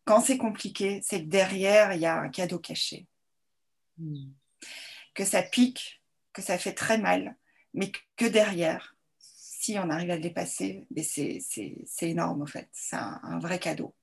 [0.06, 3.08] quand c'est compliqué, c'est que derrière, il y a un cadeau caché.
[3.98, 4.30] Hmm.
[5.16, 7.36] Que ça pique, que ça fait très mal,
[7.74, 8.95] mais que derrière,
[9.74, 12.70] on arrive à le dépasser, c'est énorme en fait.
[12.72, 13.94] C'est un, vrai cadeau.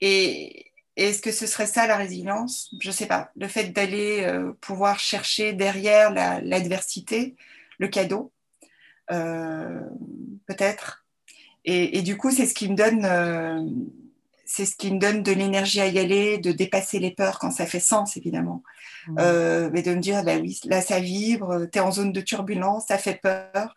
[0.00, 2.74] Et est-ce que ce serait ça la résilience?
[2.80, 3.30] Je ne sais pas.
[3.36, 7.36] Le fait d'aller euh, pouvoir chercher derrière l'adversité
[7.78, 8.32] le cadeau,
[9.10, 9.80] euh,
[10.46, 11.04] peut-être.
[11.64, 13.04] Et, du coup, c'est ce qui me donne.
[13.04, 13.62] Euh,
[14.46, 17.50] c'est ce qui me donne de l'énergie à y aller, de dépasser les peurs quand
[17.50, 18.62] ça fait sens, évidemment.
[19.18, 22.20] Euh, mais de me dire, bah oui, là, ça vibre, tu es en zone de
[22.20, 23.74] turbulence, ça fait peur,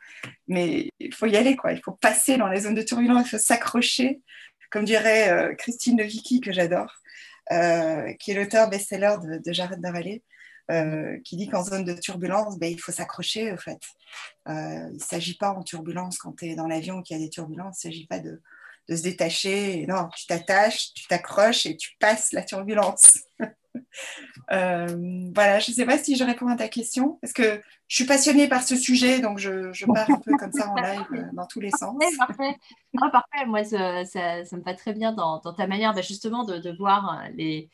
[0.48, 1.72] mais il faut y aller, quoi.
[1.72, 4.22] Il faut passer dans la zone de turbulence, il faut s'accrocher,
[4.70, 6.94] comme dirait euh, Christine Levicky, que j'adore,
[7.52, 10.24] euh, qui est l'auteur best-seller de, de Jared Davalé,
[11.26, 13.80] qui dit qu'en zone de turbulence, ben, il faut s'accrocher, au fait.
[14.48, 17.30] il ne s'agit pas en turbulence quand tu es dans l'avion qu'il y a des
[17.30, 18.42] turbulences, il ne s'agit pas de
[18.90, 19.86] de se détacher.
[19.88, 23.20] Non, tu t'attaches, tu t'accroches et tu passes la turbulence.
[24.52, 27.96] Euh, voilà, je ne sais pas si je réponds à ta question, parce que je
[27.96, 31.24] suis passionnée par ce sujet, donc je, pars un peu comme ça en live euh,
[31.32, 31.96] dans tous les sens.
[32.18, 32.58] Parfait,
[32.94, 33.46] parfait.
[33.48, 37.22] Moi, ça, ça, me va très bien dans, ta manière bah, justement de, de, voir
[37.36, 37.70] les,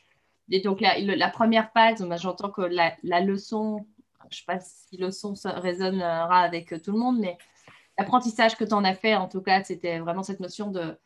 [0.62, 2.00] donc la, première phase.
[2.02, 3.84] Bah, j'entends que la, la, leçon,
[4.30, 7.36] je ne sais pas si leçon résonnera avec tout le monde, mais
[7.98, 10.96] l'apprentissage que tu en as fait, en tout cas, c'était vraiment cette notion de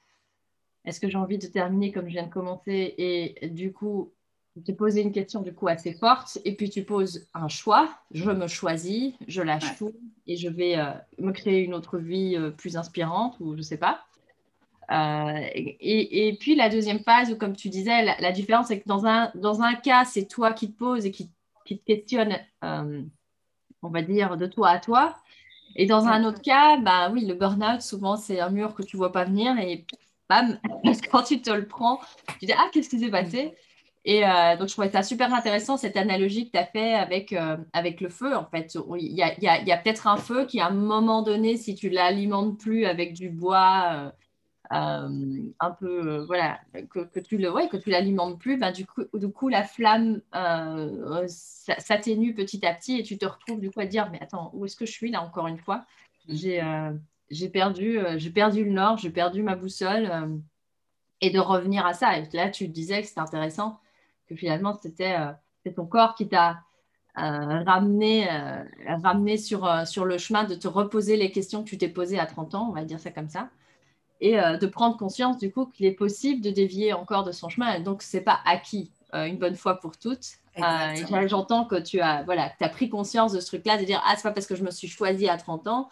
[0.85, 4.13] est-ce que j'ai envie de terminer comme je viens de commencer Et du coup,
[4.55, 7.89] tu te posais une question du coup assez forte et puis tu poses un choix.
[8.11, 9.93] Je me choisis, je lâche tout
[10.27, 13.63] et je vais euh, me créer une autre vie euh, plus inspirante ou je ne
[13.63, 14.05] sais pas.
[14.91, 19.07] Euh, et, puis la deuxième phase, où, comme tu disais, la, différence c'est que dans
[19.07, 21.31] un, dans un cas, c'est toi qui te poses et qui,
[21.65, 25.17] qui te questionne, on va dire, de toi à toi.
[25.77, 28.97] Et dans un autre cas, bah oui, le burn-out, souvent, c'est un mur que tu
[28.97, 29.87] vois pas venir et
[30.29, 30.59] bam,
[31.11, 32.01] quand tu te le prends,
[32.41, 33.55] tu dis, ah, qu'est-ce qui s'est passé?
[34.05, 37.33] Et euh, donc, je trouvais ça super intéressant, cette analogie que tu as fait avec,
[37.33, 38.35] euh, avec le feu.
[38.37, 40.71] En fait, il y a, y a, y a peut-être un feu qui, à un
[40.71, 44.11] moment donné, si tu l'alimentes plus avec du bois, euh,
[44.75, 49.03] un peu, voilà, que, que, tu le, ouais, que tu l'alimentes plus, ben, du, coup,
[49.15, 50.21] du coup, la flamme
[51.27, 54.65] s'atténue petit à petit et tu te retrouves du coup à dire, mais attends, où
[54.65, 55.85] est-ce que je suis là, encore une fois?
[56.29, 56.63] J'ai
[57.33, 60.37] j'ai perdu, euh, j'ai perdu le nord, j'ai perdu ma boussole euh,
[61.23, 62.19] et de revenir à ça.
[62.19, 63.81] Et là, tu disais que c'était intéressant,
[64.29, 66.63] que finalement, c'était euh, ton corps qui t'a
[67.15, 68.27] ramené,
[68.87, 72.25] ramené sur, sur le chemin de te reposer les questions que tu t'es posées à
[72.25, 73.51] 30 ans, on va dire ça comme ça.
[74.25, 77.81] Et de prendre conscience du coup qu'il est possible de dévier encore de son chemin.
[77.81, 80.27] Donc, ce n'est pas acquis une bonne fois pour toutes.
[81.27, 84.23] J'entends que tu as, voilà, as pris conscience de ce truc-là, de dire Ah, c'est
[84.23, 85.89] pas parce que je me suis choisie à 30 ans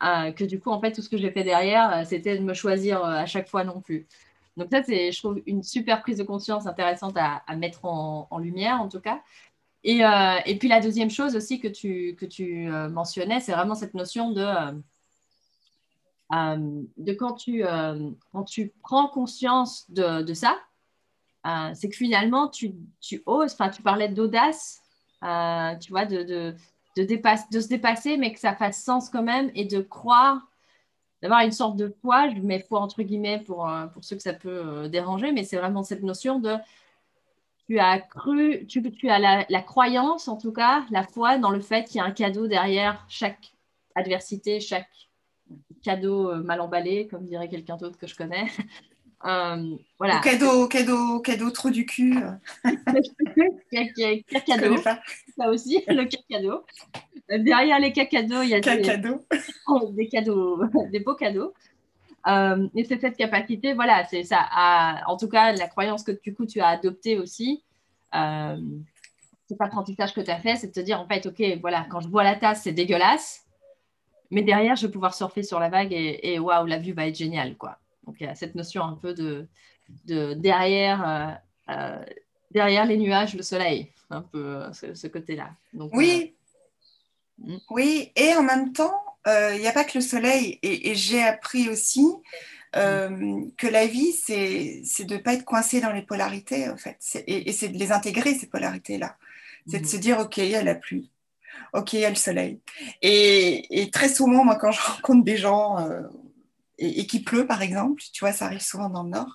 [0.00, 3.04] que du coup, en fait, tout ce que j'ai fait derrière, c'était de me choisir
[3.04, 4.06] à chaque fois non plus.
[4.56, 8.80] Donc ça, c'est, je trouve, une super prise de conscience intéressante à, mettre en, lumière,
[8.80, 9.20] en tout cas.
[9.82, 13.52] Et, euh, et, puis la deuxième chose aussi que tu, que tu euh, mentionnais, c'est
[13.52, 14.72] vraiment cette notion de, euh,
[16.34, 17.64] de quand, tu,
[18.32, 20.58] quand tu prends conscience de, ça,
[21.74, 22.74] c'est que finalement, tu,
[23.26, 24.82] oses, enfin, tu parlais d'audace,
[25.22, 26.54] tu vois, de, de,
[26.96, 30.48] de, dépasse, de se dépasser, mais que ça fasse sens quand même et de croire
[31.24, 34.20] d'avoir une sorte de foi, je mets foi entre guillemets pour, euh, pour ceux que
[34.20, 36.54] ça peut euh, déranger, mais c'est vraiment cette notion de
[37.66, 39.18] tu as cru, tu, as
[39.48, 42.46] la, croyance en tout cas, la foi dans le fait qu'il y a un cadeau
[42.46, 43.54] derrière chaque
[43.94, 45.08] adversité, chaque
[45.84, 48.46] cadeau euh, mal emballé, comme dirait quelqu'un d'autre que je connais.
[49.98, 50.20] voilà.
[50.22, 52.16] cadeau, cadeau, cadeau trop du cul.
[54.46, 54.76] cadeau.
[55.36, 56.64] Ça aussi, le cadeau.
[57.28, 58.82] Derrière les cacados, il y a des,
[60.08, 61.54] cadeaux, des beaux cadeaux.
[62.26, 64.48] Euh, et c'est cette capacité, voilà, c'est ça.
[65.06, 67.62] en tout cas, la croyance que du coup tu as adoptée aussi,
[68.14, 68.56] euh,
[69.48, 72.00] cet apprentissage que tu as fait, c'est de te dire en fait, ok, voilà, quand
[72.00, 73.43] je vois la tasse, c'est dégueulasse,
[74.30, 77.16] mais derrière, je vais pouvoir surfer sur la vague et, waouh, la vue va être
[77.16, 77.78] géniale, quoi.
[78.06, 79.46] Donc il y a cette notion un peu de,
[80.06, 82.04] de derrière, euh, euh,
[82.50, 85.50] derrière les nuages, le soleil, un peu ce, côté-là.
[85.92, 86.34] oui,
[87.38, 87.56] Mm.
[87.70, 90.58] Oui, et en même temps, il euh, n'y a pas que le soleil.
[90.62, 92.06] Et, j'ai appris aussi
[92.76, 96.98] euh, que la vie, c'est de ne pas être coincé dans les polarités, en fait.
[97.26, 99.16] Et, c'est de les intégrer, ces polarités-là.
[99.66, 99.88] C'est de mm.
[99.88, 101.10] se dire, OK, il y a la pluie.
[101.72, 102.60] OK, il y a le soleil.
[103.02, 106.02] Et, très souvent, moi, quand je rencontre des gens euh,
[106.78, 109.34] et, et qu'il pleut, par exemple, tu vois, ça arrive souvent dans le Nord,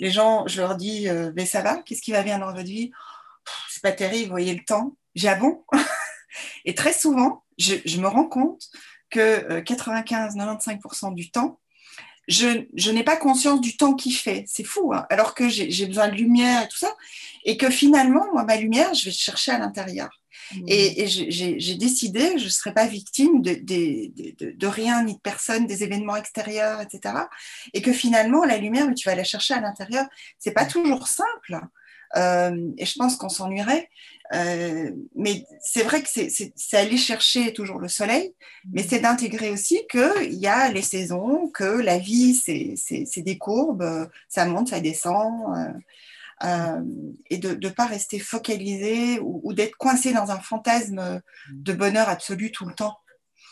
[0.00, 1.76] les gens, je leur dis, mais ça va?
[1.82, 2.90] Qu'est-ce qui va bien dans votre vie?
[3.68, 4.96] C'est pas terrible, vous voyez le temps.
[5.14, 5.64] J'ai ah bon
[6.64, 8.68] et très souvent, je, me rends compte
[9.10, 11.60] que 95-95% euh, du temps,
[12.28, 14.44] je, n'ai pas conscience du temps qui fait.
[14.46, 15.06] C'est fou, hein.
[15.10, 16.94] alors que j'ai besoin de lumière et tout ça.
[17.44, 20.10] Et que finalement, moi, ma lumière, je vais chercher à l'intérieur.
[20.54, 20.64] Mmh.
[20.68, 25.66] Et, j'ai décidé que je ne serais pas victime de, de, rien ni de personne,
[25.66, 27.14] des événements extérieurs, etc.
[27.72, 30.06] Et que finalement, la lumière, tu vas la chercher à l'intérieur.
[30.38, 30.68] C'est pas mmh.
[30.68, 31.60] toujours simple.
[32.16, 33.88] Euh, et je pense qu'on s'ennuierait.
[34.32, 38.34] Euh, mais c'est vrai que c'est aller chercher toujours le soleil,
[38.72, 44.08] mais c'est d'intégrer aussi qu'il y a les saisons, que la vie, c'est des courbes,
[44.28, 45.76] ça monte, ça descend.
[46.42, 46.82] Euh,
[47.28, 51.20] et de ne pas rester focalisé ou, d'être coincé dans un fantasme
[51.52, 52.98] de bonheur absolu tout le temps.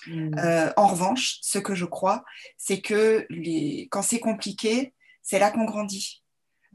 [0.06, 0.38] Mm.
[0.76, 2.24] en revanche, ce que je crois,
[2.56, 6.22] c'est que les, quand c'est compliqué, c'est là qu'on grandit.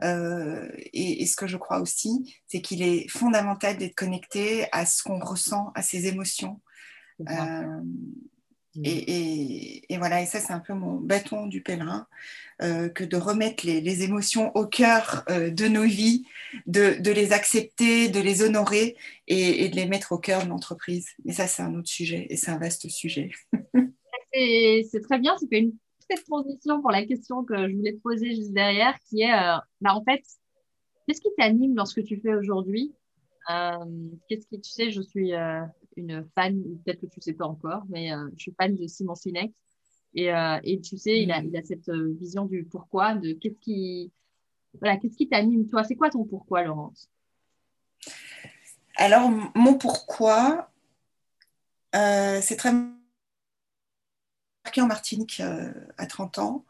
[0.01, 5.03] Euh, et, ce que je crois aussi, c'est qu'il est fondamental d'être connecté à ce
[5.03, 6.61] qu'on ressent, à ses émotions.
[7.29, 7.81] Euh,
[8.75, 8.81] mm.
[8.83, 12.07] et, voilà, et ça c'est un peu mon bâton du pèlerin,
[12.61, 16.25] euh, que de remettre les, émotions au cœur de nos vies,
[16.65, 21.09] de, les accepter, de les honorer et, de les mettre au cœur de l'entreprise.
[21.23, 23.29] Mais ça c'est un autre sujet et c'est un vaste sujet.
[24.33, 25.73] c'est très bien, c'est une
[26.15, 29.57] cette transition pour la question que je voulais te poser juste derrière, qui est, euh,
[29.81, 30.21] bah, en fait,
[31.05, 32.93] qu'est-ce qui t'anime dans ce que tu fais aujourd'hui?
[33.49, 33.85] Euh,
[34.27, 35.61] Qu'est-ce qui, tu sais, je suis euh,
[35.97, 39.15] une fan, peut-être que tu ne sais pas encore, mais je suis fan de Simon
[39.15, 39.53] Sinek.
[40.15, 40.29] Et,
[40.63, 44.11] et tu sais, il, a, il a cette vision du pourquoi, de qu'est-ce qui,
[44.79, 47.09] voilà, qu'est-ce qui t'anime, toi C'est quoi ton pourquoi, Laurence?
[48.95, 50.69] Alors, mon pourquoi,
[51.93, 52.71] c'est très
[54.81, 56.65] en Martinique euh, à 30 ans.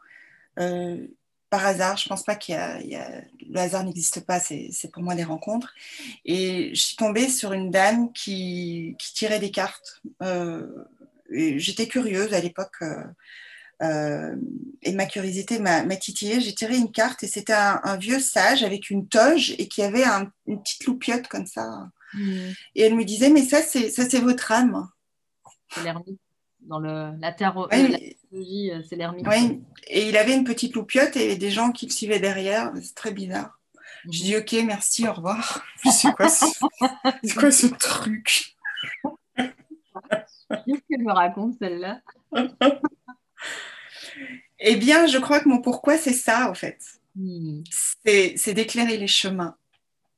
[0.58, 1.06] Euh,
[1.50, 5.14] par hasard, je pense pas qu'il y, a, le hasard n'existe pas, c'est pour moi
[5.14, 5.72] des rencontres.
[6.24, 10.02] Et je suis tombée sur une dame qui, tirait des cartes.
[10.20, 10.66] Euh,
[11.30, 12.82] j'étais curieuse à l'époque.
[13.80, 16.40] et ma curiosité m'a titillée.
[16.40, 20.04] J'ai tiré une carte et c'était un, vieux sage avec une toge et qui avait
[20.48, 21.88] une petite loupiote comme ça.
[22.14, 22.50] Mmh.
[22.74, 24.88] Et elle me disait, mais ça, c'est votre âme.
[25.72, 25.82] C'est
[26.64, 27.98] dans le, la terre, euh, la
[28.32, 29.26] euh, c'est l'ermite.
[29.28, 32.72] Oui, et il avait une petite loupiote et des gens qui le suivaient derrière.
[32.82, 33.58] C'est très bizarre.
[34.04, 35.64] Je dis ok, merci, au revoir.
[35.90, 37.34] C'est quoi, ce...
[37.34, 38.56] quoi ce truc?
[39.06, 42.00] Qu'est-ce qu'elle me raconte celle-là?
[44.66, 46.78] Eh bien, je crois que mon pourquoi, c'est ça, en fait.
[47.16, 47.62] Hmm.
[48.04, 49.56] C'est d'éclairer les chemins.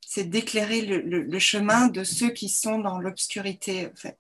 [0.01, 4.19] C'est d'éclairer le, le, chemin de ceux qui sont dans l'obscurité, en fait.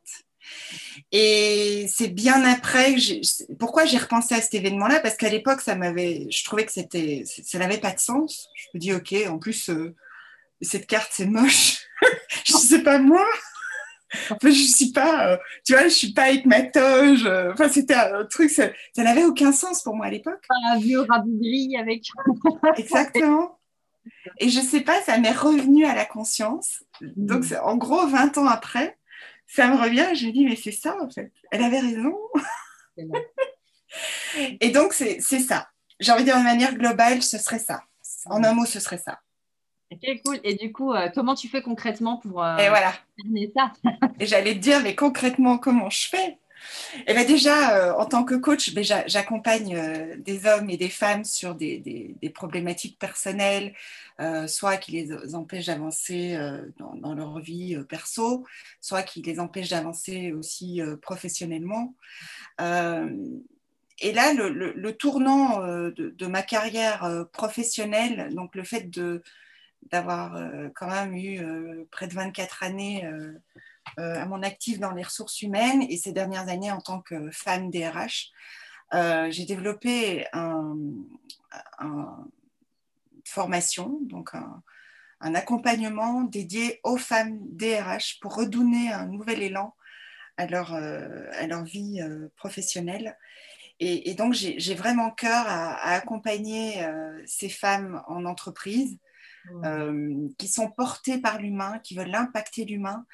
[1.12, 5.00] Et c'est bien après que pourquoi j'ai repensé à cet événement-là?
[5.00, 8.48] Parce qu'à l'époque, ça m'avait, je trouvais que c'était, ça n'avait pas de sens.
[8.54, 9.94] Je me dis, ok, en plus, euh,
[10.61, 11.78] cette carte, c'est moche.
[12.44, 13.26] je sais pas moi.
[14.30, 17.26] Enfin, je suis pas, euh, tu vois, je suis pas avec ma toge.
[17.26, 20.44] Euh, enfin, c'était un truc, ça, n'avait aucun sens pour moi à l'époque.
[20.70, 22.04] Un vieux rabougri avec.
[22.76, 23.59] Exactement.
[24.38, 26.85] Et je sais pas, ça m'est revenu à la conscience.
[27.00, 27.59] Donc, mm.
[27.62, 28.95] en gros, 20 ans après,
[29.46, 30.14] ça me revient.
[30.14, 31.32] Je me dis, mais c'est ça, en fait.
[31.50, 32.16] Elle avait raison.
[34.61, 35.68] et donc, c'est ça.
[36.00, 37.82] J'ai envie de dire de manière globale, ce serait ça.
[38.26, 39.20] En un mot, ce serait ça.
[39.92, 40.40] Ok, cool.
[40.42, 42.92] Et du coup, euh, comment tu fais concrètement pour euh, et voilà.
[43.54, 43.72] ça
[44.20, 46.38] Et j'allais te dire, mais concrètement, comment je fais?
[46.98, 50.76] Et eh bien déjà, euh, en tant que coach, ben, j'accompagne euh, des hommes et
[50.76, 51.78] des femmes sur des,
[52.20, 53.74] des, problématiques personnelles,
[54.20, 56.38] euh, soit qui les empêchent d'avancer
[56.79, 58.46] dans, dans, leur vie perso,
[58.81, 61.94] soit qui les empêchent d'avancer aussi professionnellement.
[62.59, 68.90] et là, le, tournant de, ma carrière professionnelle, donc le fait
[69.90, 71.40] d'avoir quand même eu
[71.90, 73.09] près de 24 années
[73.98, 77.31] euh, à mon actif dans les ressources humaines et ces dernières années en tant que
[77.31, 78.31] femme DRH.
[78.94, 81.07] Euh, j'ai développé une
[83.26, 89.74] formation, donc un, accompagnement dédié aux femmes DRH pour redonner un nouvel élan
[90.36, 92.00] à leur, euh, à leur vie
[92.36, 93.16] professionnelle.
[93.78, 96.82] Et, donc, j'ai vraiment cœur à, à accompagner
[97.26, 98.98] ces femmes en entreprise
[99.64, 103.06] euh, qui sont portés par l'humain, qui veulent impacter l'humain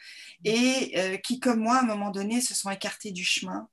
[0.44, 3.68] et euh, qui, comme moi, à un moment donné, se sont écartés du chemin,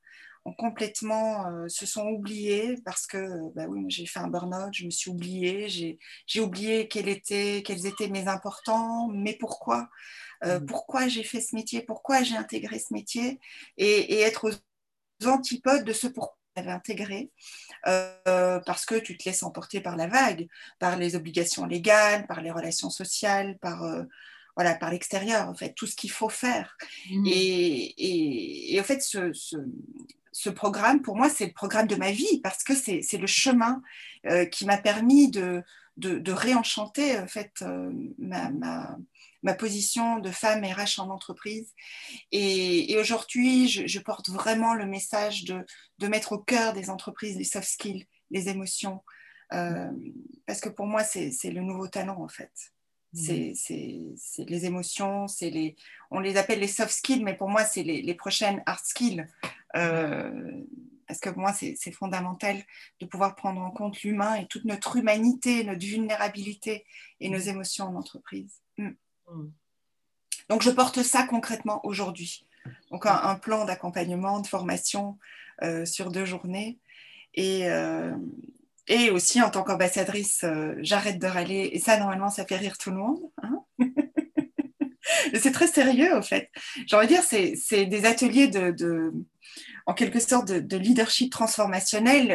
[0.46, 4.86] ont complètement euh, se sont oubliés parce que, bah oui, j'ai fait un burn-out, je
[4.86, 5.68] me suis oubliée,
[6.28, 9.90] j'ai oublié quels étaient, quels étaient mes importants, mais pourquoi,
[10.44, 10.66] mmh.
[10.68, 13.40] pourquoi j'ai fait ce métier, pourquoi j'ai intégré ce métier
[13.78, 17.32] et, et être aux antipodes de ce pourquoi intégré
[17.88, 20.48] euh, parce que tu te laisses emporter par la vague,
[20.80, 24.04] par les obligations légales, par les relations sociales, par, euh,
[24.56, 26.78] voilà, par l'extérieur, en fait, tout ce qu'il faut faire.
[27.10, 27.28] Mmh.
[27.28, 29.56] Et, et, et, en fait, ce, ce,
[30.48, 33.82] programme, pour moi, c'est le programme de ma vie parce que c'est le chemin
[34.26, 35.64] euh, qui m'a permis de,
[36.32, 37.62] réenchanter en fait,
[38.18, 41.74] ma, position de femme RH en entreprise.
[42.32, 45.66] Et, aujourd'hui, je, porte vraiment le message de,
[45.98, 49.02] de, mettre au cœur des entreprises les soft skills, les émotions,
[49.54, 49.92] euh,
[50.46, 52.52] parce que pour moi, c'est le nouveau talent en fait.
[53.14, 53.54] Mmh.
[53.56, 55.76] C'est les émotions, c'est les,
[56.12, 59.26] on les appelle les soft skills, mais pour moi, c'est les, les, prochaines hard skills.
[59.76, 60.62] Euh,
[61.08, 62.58] parce que pour moi, c'est fondamental
[63.00, 66.86] de pouvoir prendre en compte l'humain et toute notre humanité, notre vulnérabilité
[67.20, 67.50] et nos mmh.
[67.50, 68.62] émotions en entreprise.
[68.78, 68.92] Mmh.
[70.50, 72.46] Donc, je porte ça concrètement aujourd'hui.
[72.92, 75.18] Donc, un, plan d'accompagnement, de formation
[75.64, 76.78] euh, sur deux journées.
[77.34, 78.16] Et, euh,
[78.90, 81.70] et aussi, en tant qu'ambassadrice, euh, j'arrête de râler.
[81.74, 83.20] Et ça, normalement, ça fait rire tout le monde.
[83.42, 83.64] Hein.
[85.40, 86.50] c'est très sérieux, en fait.
[86.86, 89.14] J'ai envie de dire, c'est des ateliers de,
[89.86, 92.32] en quelque sorte, de, leadership transformationnel.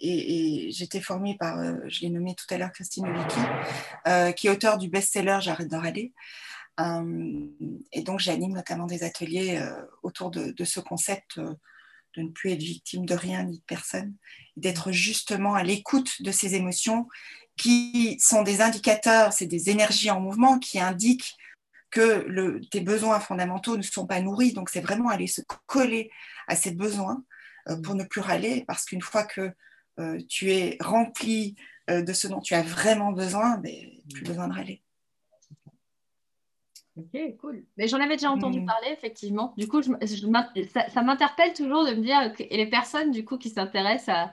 [0.00, 4.78] et, j'étais formée par, je l'ai nommé tout à l'heure, Christine Olicki, qui est auteur
[4.78, 6.12] du best-seller J'arrête de râler.
[6.80, 7.46] Euh,
[7.92, 11.54] et donc, j'anime notamment des ateliers euh, autour de, ce concept euh,
[12.16, 14.14] de ne plus être victime de rien ni de personne,
[14.56, 17.08] d'être justement à l'écoute de ces émotions
[17.56, 21.36] qui sont des indicateurs, c'est des énergies en mouvement qui indiquent
[21.90, 24.52] que le, tes besoins fondamentaux ne sont pas nourris.
[24.52, 26.10] Donc, c'est vraiment aller se coller
[26.48, 27.22] à ces besoins
[27.84, 29.52] pour ne plus râler, parce qu'une fois que
[30.28, 31.54] tu es rempli
[31.88, 33.74] de ce dont tu as vraiment besoin, ben,
[34.14, 34.82] plus besoin de râler.
[36.96, 37.64] Ok, cool.
[37.78, 38.66] Mais j'en avais déjà entendu mm.
[38.66, 39.54] parler, effectivement.
[39.56, 39.90] Du coup, je,
[40.88, 44.32] ça, m'interpelle toujours de me dire, et les personnes, du coup, qui s'intéressent à,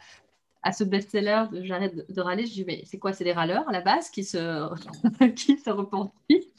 [0.63, 3.67] à, ce best-seller de J'arrête de, râler, je dis, mais c'est quoi C'est des râleurs,
[3.69, 4.69] à la base, qui se,
[5.35, 6.49] qui se repentissent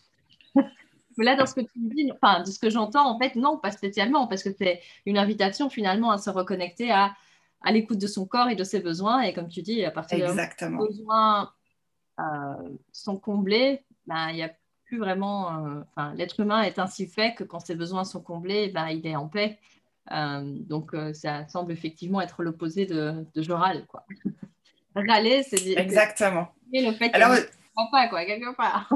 [1.19, 3.59] Mais là, dans ce que tu dis, enfin, de ce que j'entends, en fait, non,
[3.59, 7.15] pas spécialement, parce que c'est une invitation, finalement, à se reconnecter à,
[7.63, 9.21] à l'écoute de son corps et de ses besoins.
[9.21, 11.53] Et comme tu dis, à partir de les besoins
[12.19, 14.51] euh, sont comblés, ben, il y
[14.97, 15.67] a vraiment.
[15.67, 19.07] Euh, enfin, l'être humain est ainsi fait que quand ses besoins sont comblés, ben, il
[19.07, 19.59] est en paix.
[20.13, 24.05] Euh, donc, euh, ça semble effectivement être l'opposé de, de je râle, quoi.
[24.95, 26.49] Râler, c'est Exactement.
[26.73, 27.37] le fait alors,
[27.93, 28.93] pas, quoi, quelque part.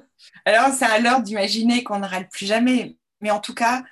[0.44, 2.96] alors, c'est à l'heure d'imaginer qu'on ne râle plus jamais.
[3.20, 3.82] Mais en tout cas,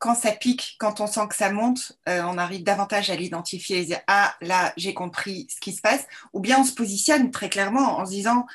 [0.00, 3.84] quand ça pique, quand on sent que ça monte, on arrive davantage à l'identifier et
[3.84, 6.06] dire Ah, là, j'ai compris ce qui se passe.
[6.32, 8.46] Ou bien on se positionne très clairement en se disant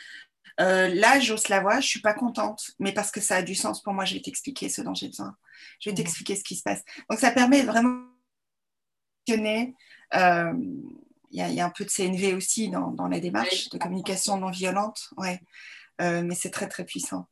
[0.60, 3.56] Euh, là, j'ose la voix, je suis pas contente, mais parce que ça a du
[3.56, 5.36] sens pour moi, je vais t'expliquer ce dont j'ai besoin.
[5.80, 6.84] Je vais t'expliquer ce qui se passe.
[7.10, 8.06] Donc, ça permet vraiment
[9.28, 9.36] de
[10.16, 10.54] euh,
[11.32, 15.10] il y, a un peu de CNV aussi dans, la démarche de communication non violente,
[15.18, 15.40] ouais.
[16.02, 17.28] Euh, mais c'est très très puissant.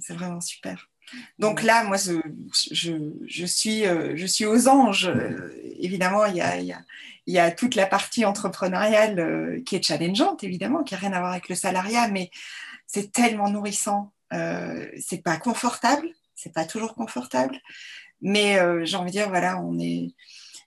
[0.00, 0.90] c'est vraiment super.
[1.38, 2.20] Donc là, moi, je,
[3.26, 5.10] je, suis, je suis aux anges.
[5.78, 6.80] évidemment, il y a, y, a,
[7.26, 11.32] y a, toute la partie entrepreneuriale qui est challengeante, évidemment, qui n'a rien à voir
[11.32, 12.30] avec le salariat, mais
[12.86, 14.12] c'est tellement nourrissant.
[14.32, 17.58] Euh, c'est pas confortable, c'est pas toujours confortable,
[18.20, 20.14] mais j'ai envie de dire, voilà, on est.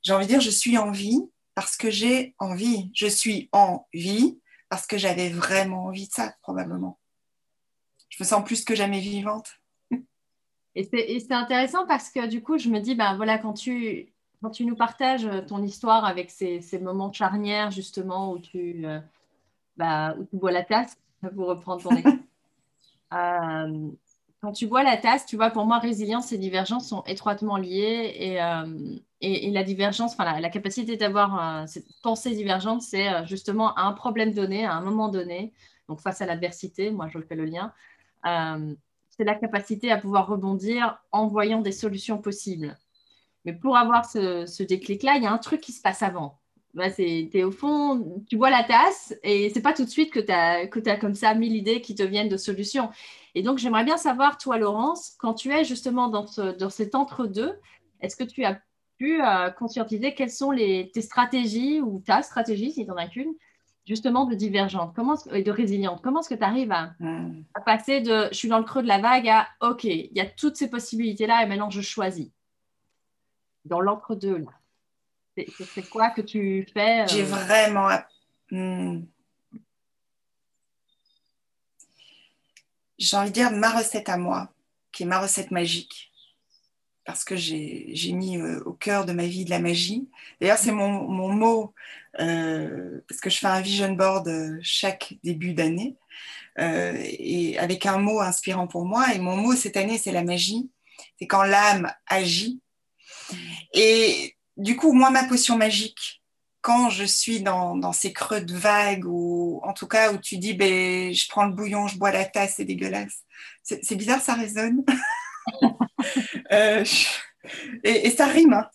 [0.03, 1.21] J'ai envie de dire, je suis en vie
[1.53, 2.91] parce que j'ai envie.
[2.95, 4.39] Je suis en vie
[4.69, 6.99] parce que j'avais vraiment envie de ça, probablement.
[8.09, 9.60] Je me sens plus que jamais vivante.
[10.75, 10.83] Et
[11.19, 14.07] c'est intéressant parce que du coup, je me dis, ben voilà, quand tu,
[14.41, 18.99] quand tu nous partages ton histoire avec ces, ces moments charnières, justement, où tu, euh,
[19.77, 20.97] bah, où tu bois la tasse,
[21.35, 22.23] pour reprendre ton exemple.
[23.13, 23.91] euh,
[24.41, 28.13] quand tu bois la tasse, tu vois, pour moi, résilience et divergence sont étroitement liées.
[28.15, 33.75] Et, euh, et, la divergence, enfin, la, capacité d'avoir cette pensée divergente, c'est euh, justement
[33.75, 35.53] à un problème donné, à un moment donné,
[35.87, 37.71] donc face à l'adversité, moi, je fais le lien.
[39.11, 42.77] C'est la capacité à pouvoir rebondir en voyant des solutions possibles.
[43.45, 46.39] Mais pour avoir ce, déclic-là, il y a un truc qui se passe avant.
[46.73, 50.21] Bah, es au fond, tu vois la tasse et c'est pas tout de suite que
[50.21, 52.89] tu as, comme ça mille idées qui te viennent de solutions.
[53.35, 56.25] Et donc, j'aimerais bien savoir, toi, Laurence, quand tu es justement dans,
[56.57, 57.53] dans cet entre-deux,
[57.99, 58.61] est-ce que tu as
[58.97, 63.07] pu euh, conscientiser quelles sont les, tes stratégies ou ta stratégie, si tu en as
[63.07, 63.33] qu'une,
[63.85, 66.01] justement de divergente comment, et de résiliente.
[66.03, 67.43] Comment est-ce que tu arrives hmm.
[67.53, 70.21] à, passer de je suis dans le creux de la vague à OK, il y
[70.21, 72.29] a toutes ces possibilités-là et maintenant je choisis
[73.65, 74.51] Dans l'entre-deux, là.
[75.73, 77.07] C'est quoi que tu fais euh?
[77.07, 77.89] J'ai vraiment.
[78.51, 79.03] Hmm.
[82.97, 84.51] J'ai envie de dire ma recette à moi,
[84.91, 86.11] qui est ma recette magique
[87.05, 90.07] parce que j'ai mis euh, au cœur de ma vie de la magie.
[90.39, 91.73] D'ailleurs, c'est mon, mot,
[92.17, 95.97] parce que je fais un vision board euh, chaque début d'année,
[96.57, 99.13] et avec un mot inspirant pour moi.
[99.13, 100.69] Et mon mot cette année, c'est la magie.
[101.19, 102.61] C'est quand l'âme agit.
[103.73, 106.21] Et du coup, moi, ma potion magique,
[106.61, 110.53] quand je suis dans, ces creux de vague, ou en tout cas où tu dis,
[110.53, 113.23] ben, je prends le bouillon, je bois la tasse, c'est dégueulasse.
[113.63, 114.83] C'est bizarre, ça résonne.
[116.51, 116.83] Euh,
[117.83, 118.53] et, ça rime.
[118.53, 118.69] Hein.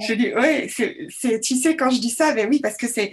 [0.00, 3.12] Je dis, oui, c'est, tu sais, quand je dis ça, ben oui, parce que c'est,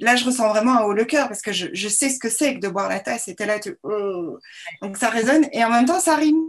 [0.00, 2.54] là, je ressens vraiment un haut le cœur parce que je, sais ce que c'est
[2.54, 3.28] que de boire la tasse.
[3.28, 4.38] Et là, tu, oh.
[4.82, 6.40] donc ça résonne et en même temps, ça rime.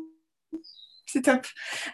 [1.05, 1.45] C'est top.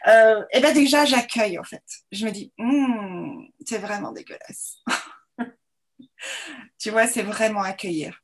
[0.08, 1.84] Euh, et bien déjà, j'accueille en fait.
[2.12, 4.78] Je me dis, hmm, c'est vraiment dégueulasse.
[6.78, 8.22] tu vois, c'est vraiment accueillir.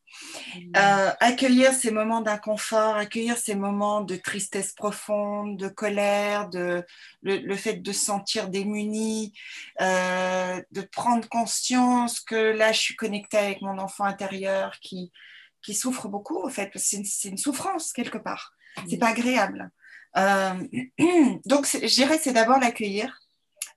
[0.76, 6.86] Euh, accueillir ces moments d'inconfort, accueillir ces moments de tristesse profonde, de colère, de,
[7.22, 9.34] le, fait de se sentir démuni,
[9.82, 15.12] euh, de prendre conscience que là, je suis connectée avec mon enfant intérieur qui,
[15.62, 18.54] qui souffre beaucoup, en fait, c'est une, souffrance quelque part.
[18.90, 19.70] C'est pas agréable.
[20.18, 20.54] Euh,
[21.46, 23.20] donc, je dirais, c'est d'abord l'accueillir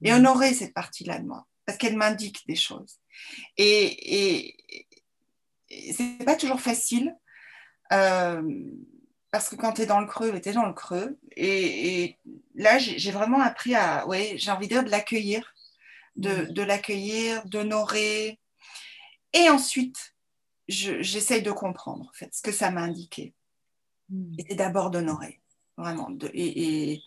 [0.03, 2.99] et honorer cette partie-là de moi, parce qu'elle m'indique des choses.
[3.57, 4.84] Et, et,
[5.93, 7.15] c'est pas toujours facile.
[7.93, 8.43] Euh,
[9.31, 11.19] parce que quand tu es dans le creux, tu es dans le creux.
[11.37, 12.19] Et,
[12.55, 15.55] là, j'ai vraiment appris à, ouais, j'ai envie de dire, de l'accueillir,
[16.15, 16.65] de, mm.
[16.65, 18.39] l'accueillir, d'honorer.
[19.33, 20.15] Et ensuite,
[20.69, 23.35] j'essaye de comprendre, en fait, ce que ça m'a indiqué.
[24.09, 24.35] Mm.
[24.39, 25.41] Et c'est d'abord d'honorer,
[25.77, 26.11] vraiment.
[26.33, 27.03] et,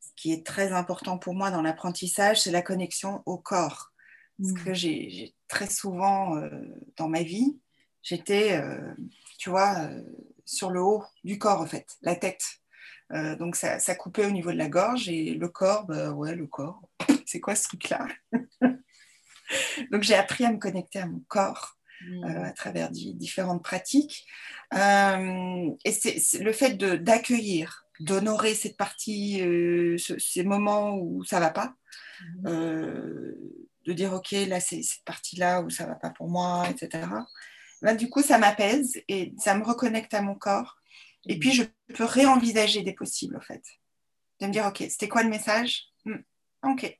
[0.00, 3.92] ce qui est très important pour moi dans l'apprentissage, c'est la connexion au corps.
[4.38, 4.64] Parce mm.
[4.64, 6.48] que j'ai très souvent euh,
[6.96, 7.58] dans ma vie,
[8.02, 8.94] j'étais, euh,
[9.38, 10.02] tu vois, euh,
[10.44, 12.44] sur le haut du corps, en fait, la tête.
[13.12, 16.34] Euh, donc ça, ça, coupait au niveau de la gorge et le corps, bah, ouais,
[16.34, 16.82] le corps,
[17.26, 18.06] c'est quoi ce truc-là?
[19.90, 22.24] Donc j'ai appris à me connecter à mon corps mmh.
[22.24, 24.26] à travers différentes pratiques.
[24.74, 29.40] et c'est le fait d'accueillir, d'honorer cette partie,
[30.18, 31.72] ces moments où ça va pas,
[32.42, 32.44] mmh.
[32.44, 37.08] de dire ok, là c'est cette partie-là où ça va pas pour moi, etc
[37.96, 40.76] du coup, ça m'apaise et ça me reconnecte à mon corps.
[41.26, 41.64] Et puis, je
[41.94, 43.62] peux réenvisager des possibles, en fait.
[44.40, 45.84] De me dire, OK, c'était quoi le message?
[46.04, 46.18] Hmm,
[46.64, 46.98] OK.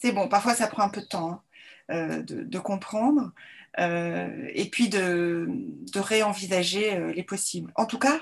[0.00, 1.42] C'est bon, parfois, ça prend un peu de temps hein,
[1.90, 3.32] euh, de, comprendre.
[3.78, 5.48] Euh, et puis, de,
[5.94, 7.72] réenvisager euh, les possibles.
[7.76, 8.20] En tout cas,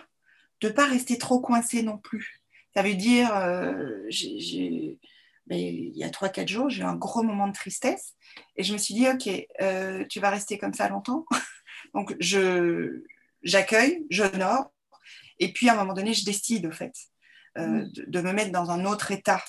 [0.61, 2.43] de ne pas rester trop coincé non plus.
[2.75, 3.33] Ça veut dire,
[4.11, 5.01] j'ai
[5.49, 8.15] il y a 3-4 jours, j'ai eu un gros moment de tristesse
[8.57, 9.29] et je me suis dit, OK,
[9.61, 11.25] euh, tu vas rester comme ça longtemps
[11.95, 13.03] Donc, je,
[13.43, 14.71] j'accueille, j'honore,
[15.39, 16.93] et puis à un moment donné, je décide, au fait,
[17.59, 17.93] euh, mm.
[18.07, 19.43] de, me mettre dans un autre état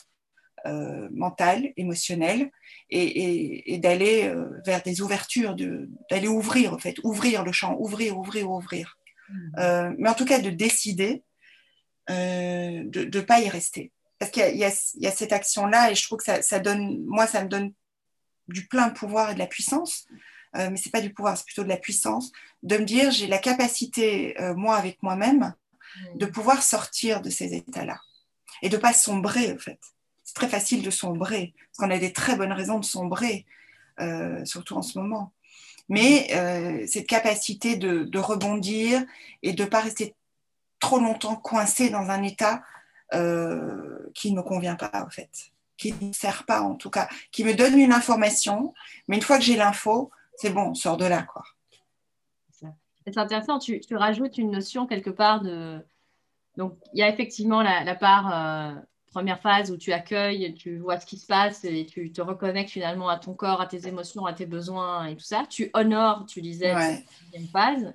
[0.65, 2.51] euh, mental, émotionnel,
[2.89, 4.33] et, d'aller
[4.65, 5.55] vers des ouvertures,
[6.09, 8.97] d'aller ouvrir, en fait, ouvrir le champ, ouvrir, ouvrir, ouvrir.
[9.29, 9.95] Mm.
[9.97, 11.23] mais en tout cas, de décider
[12.07, 13.91] de ne pas y rester.
[14.21, 14.71] Parce qu'il y, a
[15.11, 17.73] cette action-là, et je trouve que ça, ça, donne, moi, ça me donne
[18.47, 20.05] du plein pouvoir et de la puissance
[20.57, 22.31] euh, mais c'est pas du pouvoir, c'est plutôt de la puissance,
[22.63, 25.53] de me dire j'ai la capacité, euh, moi avec moi-même,
[25.95, 26.17] mm.
[26.17, 27.99] de pouvoir sortir de ces états-là
[28.61, 29.79] et de pas sombrer en fait.
[30.23, 33.45] C'est très facile de sombrer, parce qu'on a des très bonnes raisons de sombrer,
[33.99, 35.33] euh, surtout en ce moment.
[35.89, 36.29] Mais
[36.87, 39.03] cette capacité de, de, rebondir
[39.43, 40.15] et de ne pas rester
[40.79, 42.63] trop longtemps coincé dans un état
[43.11, 47.43] qui ne me convient pas en fait, qui ne sert pas en tout cas, qui
[47.43, 48.73] me donne une information,
[49.07, 51.23] mais une fois que j'ai l'info, c'est bon, on sort de là.
[51.23, 51.43] quoi.
[53.05, 55.79] C'est intéressant, tu, rajoutes une notion quelque part de...
[56.57, 58.79] Donc, il y a effectivement la, part, euh,
[59.11, 62.69] première phase où tu accueilles, tu vois ce qui se passe et tu te reconnectes
[62.69, 65.45] finalement à ton corps, à tes émotions, à tes besoins et tout ça.
[65.49, 66.97] Tu honores, tu disais, la
[67.31, 67.93] deuxième phase.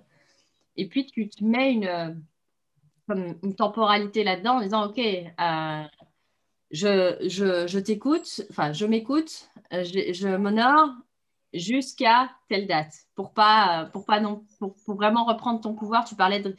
[0.76, 2.20] Et puis, tu te mets une,
[3.08, 5.82] une temporalité là-dedans en disant, OK, euh,
[6.70, 10.90] je, je t'écoute, enfin, je m'écoute, euh, je, je m'honore,
[11.52, 12.94] jusqu'à telle date.
[13.14, 16.56] Pour pas pour pas non pour, vraiment reprendre ton pouvoir tu parlais de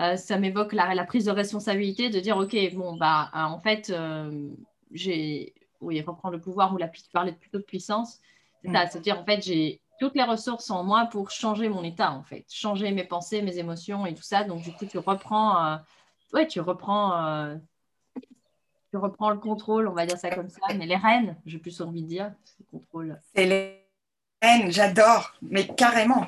[0.00, 3.90] euh, ça m'évoque la, la, prise de responsabilité de dire ok bon bah en fait
[3.90, 4.50] euh,
[4.92, 8.20] j'ai oui reprendre le pouvoir ou la tu parlais plutôt de puissance.
[8.64, 11.82] C'est ça c'est dire en fait j'ai toutes les ressources en moi pour changer mon
[11.82, 12.44] état en fait.
[12.50, 14.44] Changer mes pensées mes émotions et tout ça.
[14.44, 15.78] Donc du coup tu reprends
[16.32, 17.56] ouais tu reprends
[18.90, 20.60] tu reprends le contrôle on va dire ça comme ça.
[20.76, 23.20] Mais les rênes j'ai plus envie de dire le contrôle.
[23.34, 23.86] C'est les
[24.68, 26.26] j'adore, mais carrément.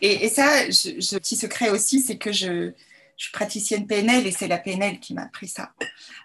[0.00, 2.72] Et, ça, je, petit secret aussi, c'est que je,
[3.16, 5.72] je suis praticienne PNL et c'est la PNL qui m'a appris ça.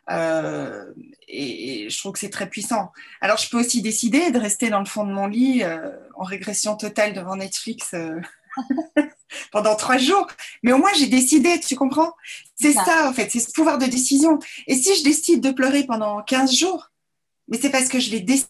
[0.10, 0.94] Euh,
[1.28, 2.92] et, je trouve que c'est très puissant.
[3.22, 6.24] Alors, je peux aussi décider de rester dans le fond de mon lit euh, en
[6.24, 8.20] régression totale devant Netflix euh,
[9.52, 10.28] pendant trois jours.
[10.64, 12.14] Mais au moins, j'ai décidé, tu comprends?
[12.56, 13.10] C'est ça.
[13.10, 14.40] en fait, c'est ce pouvoir de décision.
[14.68, 16.92] Et si je décide de pleurer pendant 15 jours,
[17.48, 18.50] mais c'est parce que je l'ai décidé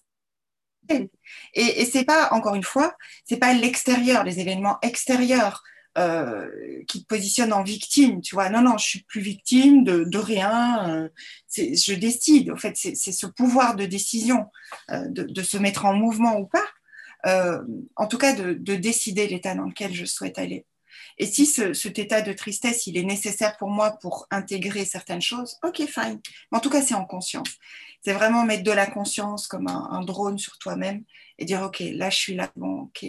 [1.53, 5.63] et, et c'est pas, encore une fois, c'est pas l'extérieur, les événements extérieurs
[5.97, 6.49] euh,
[6.87, 8.49] qui te positionnent en victime, tu vois.
[8.49, 10.89] Non, non, je suis plus victime de, rien.
[10.89, 11.09] Euh,
[11.57, 12.49] je décide.
[12.49, 14.45] En fait, c'est ce pouvoir de décision,
[14.89, 16.65] euh, de, se mettre en mouvement ou pas.
[17.97, 20.65] En tout cas, de, de décider l'état dans lequel je souhaite aller.
[21.17, 25.21] Et si ce, cet état de tristesse, il est nécessaire pour moi pour intégrer certaines
[25.21, 26.21] choses, ok, fine.
[26.51, 27.49] Mais en tout cas, c'est en conscience.
[28.01, 31.03] C'est vraiment mettre de la conscience comme un, drone sur toi-même
[31.37, 33.05] et dire, ok, là, je suis là, bon, ok,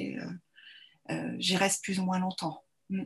[1.39, 2.65] j'y reste plus ou moins longtemps.
[2.93, 3.05] Mm.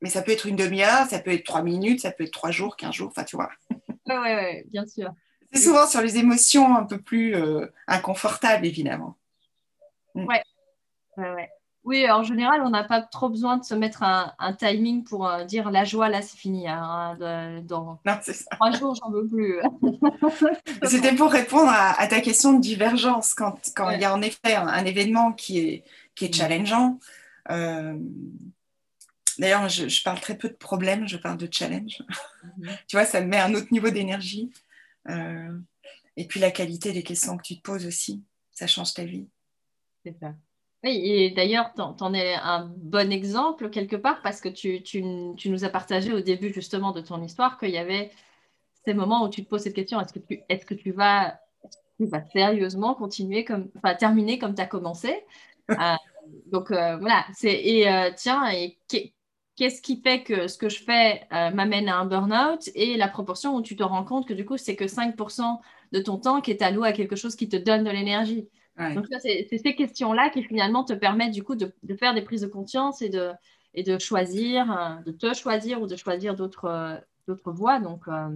[0.00, 2.50] Mais ça peut être une demi-heure, ça peut être trois minutes, ça peut être trois
[2.50, 3.50] jours, quinze jours, enfin, tu vois.
[3.70, 5.10] Oui, ouais, bien sûr.
[5.52, 9.16] C'est souvent sur les émotions un peu plus euh, inconfortables, évidemment.
[10.14, 10.26] Mm.
[10.26, 10.42] Ouais.
[11.16, 11.50] Ouais, ouais.
[11.84, 15.44] Oui, en général, on n'a pas trop besoin de se mettre un, timing pour euh,
[15.44, 16.66] dire la joie, là, c'est fini.
[16.66, 17.16] Hein,
[17.64, 18.00] dans
[18.50, 19.60] trois jours, j'en veux plus.
[20.82, 23.34] C'était pour répondre à, ta question de divergence.
[23.34, 23.58] Quand,
[23.92, 25.84] il y a en effet un, événement qui est,
[26.14, 26.32] qui est mm.
[26.32, 26.98] challengeant,
[27.50, 27.98] euh,
[29.38, 32.02] d'ailleurs, je, parle très peu de problèmes, je parle de challenge.
[32.58, 32.78] Mm-hmm.
[32.88, 34.52] tu vois, ça me met un autre niveau d'énergie.
[35.08, 35.58] Euh,
[36.16, 38.22] et puis la qualité des questions que tu te poses aussi,
[38.52, 39.26] ça change ta vie.
[40.04, 40.34] C'est ça.
[40.84, 45.64] Oui, et d'ailleurs, tu en, es un bon exemple quelque part parce que tu, nous
[45.64, 48.10] as partagé au début justement de ton histoire qu'il y avait
[48.84, 51.40] ces moments où tu te poses cette question, est-ce que tu, est que tu, vas,
[52.32, 55.24] sérieusement continuer comme, enfin, terminer comme tu as commencé?
[55.70, 55.96] Euh,
[56.52, 58.76] Donc euh, voilà, c'est, et euh, tiens, et
[59.56, 62.68] qu'est-ce qui fait que ce que je fais m'amène à un burn-out?
[62.74, 65.58] Et la proportion où tu te rends compte que du coup, c'est que 5%
[65.92, 68.48] de ton temps qui est alloué à quelque chose qui te donne de l'énergie.
[68.78, 72.48] Donc, c'est ces questions-là qui finalement te permettent du coup de, faire des prises de
[72.48, 73.32] conscience et de,
[73.74, 76.66] et de choisir, euh, de te choisir ou de choisir d'autres
[77.28, 77.78] euh, voies.
[77.78, 78.28] Donc, euh,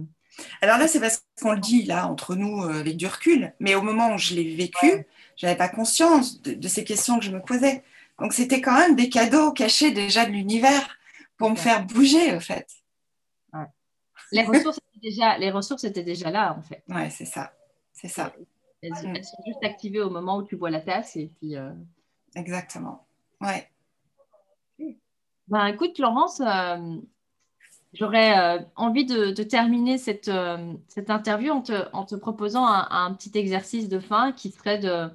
[0.61, 3.81] Alors là, c'est parce qu'on le dit là entre nous avec du recul, mais au
[3.81, 5.05] moment où je l'ai vécu,
[5.35, 7.83] je n'avais pas conscience de, ces questions que je me posais.
[8.19, 10.98] Donc c'était quand même des cadeaux cachés déjà de l'univers
[11.39, 12.67] pour me faire bouger, en fait.
[14.31, 16.83] Les ressources étaient déjà, les ressources étaient déjà là, en fait.
[16.87, 17.51] Ouais, c'est ça,
[17.93, 18.31] c'est ça.
[18.83, 21.55] Elles, sont juste activées au moment où tu bois la tasse et puis.
[21.55, 21.71] Euh,
[22.35, 23.07] Exactement.
[23.41, 23.67] Ouais.
[25.47, 26.97] Ben, écoute, Laurence, euh,
[27.93, 30.29] j'aurais euh, envie de, terminer cette,
[30.87, 35.09] cette interview en te, en te proposant un, petit exercice de fin qui serait de.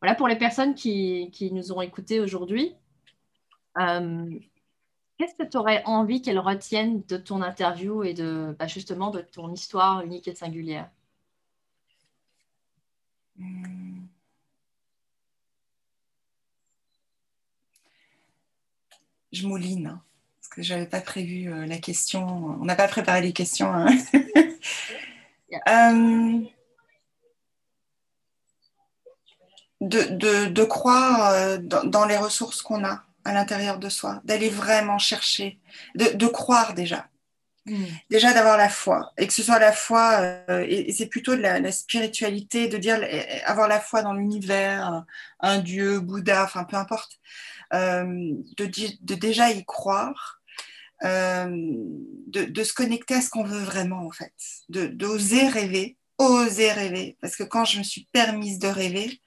[0.00, 2.74] Voilà, pour les personnes qui, qui nous ont écoutés aujourd'hui,
[5.18, 9.20] qu'est-ce que tu aurais envie qu'elle retienne de ton interview et de bah, justement de
[9.20, 10.90] ton histoire unique et singulière?
[13.36, 14.06] Hmm.
[19.32, 20.02] Je mouline, hein,
[20.40, 22.26] parce que je n'avais pas prévu euh, la question.
[22.60, 23.72] On n'a pas préparé les questions.
[23.72, 23.86] Hein.
[25.66, 26.42] Euh,
[29.80, 35.58] de, croire euh, dans les ressources qu'on a à l'intérieur de soi, d'aller vraiment chercher,
[35.94, 37.08] de, croire déjà.
[37.66, 37.84] Hmm.
[38.08, 40.12] Déjà d'avoir la foi, et que ce soit la foi,
[40.48, 42.98] euh, et, c'est plutôt de la, spiritualité, de dire
[43.44, 45.04] avoir la foi dans l'univers,
[45.40, 47.18] un, Dieu, Bouddha, enfin peu importe,
[47.74, 48.66] euh, de,
[49.02, 50.40] de, déjà y croire,
[51.04, 51.46] euh,
[52.28, 54.32] de, se connecter à ce qu'on veut vraiment en fait,
[54.70, 59.20] d'oser rêver, oser rêver, parce que quand je me suis permise de rêver,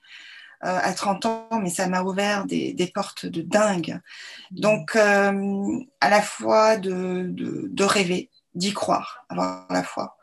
[0.61, 3.99] à 30 ans, mais ça m'a ouvert des, portes de dingue.
[4.51, 10.17] Donc, euh, à la fois de, rêver, d'y croire, avoir la foi,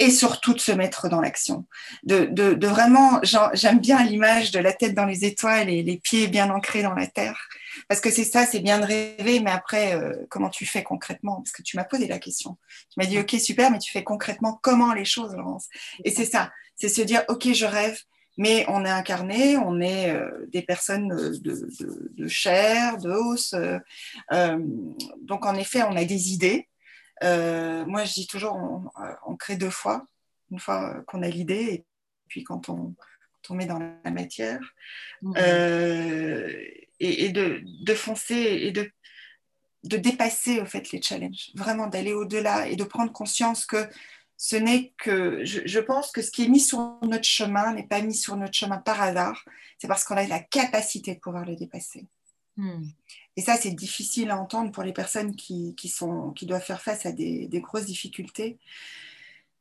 [0.00, 1.66] et surtout de se mettre dans l'action.
[2.04, 3.20] De, vraiment,
[3.52, 6.94] j'aime bien l'image de la tête dans les étoiles et les pieds bien ancrés dans
[6.94, 7.48] la terre.
[7.88, 11.36] Parce que c'est ça, c'est bien de rêver, mais après, euh, comment tu fais concrètement?
[11.36, 12.56] Parce que tu m'as posé la question.
[12.90, 15.66] Tu m'as dit, OK, super, mais tu fais concrètement comment les choses, Laurence
[16.04, 18.00] Et c'est ça, c'est se dire, OK, je rêve,
[18.38, 23.52] mais on est incarné, on est euh, des personnes de, chair, de os.
[23.52, 23.78] Euh,
[24.32, 24.58] euh,
[25.20, 26.68] donc en effet, on a des idées.
[27.20, 28.56] moi, je dis toujours,
[29.26, 30.06] on, crée deux fois.
[30.52, 31.84] Une fois qu'on a l'idée et
[32.28, 32.94] puis quand on,
[33.50, 34.60] met dans la matière.
[35.22, 35.32] Mmh.
[37.00, 38.88] et, de, foncer et de,
[39.84, 43.88] de dépasser au fait les challenges, vraiment d'aller au-delà et de prendre conscience que
[44.40, 48.00] ce n'est que, je, pense que ce qui est mis sur notre chemin n'est pas
[48.00, 49.44] mis sur notre chemin par hasard,
[49.78, 52.06] c'est parce qu'on a la capacité de pouvoir le dépasser.
[52.56, 52.84] Hmm.
[53.36, 57.04] Et ça, c'est difficile à entendre pour les personnes qui, sont, qui doivent faire face
[57.04, 58.58] à des, grosses difficultés.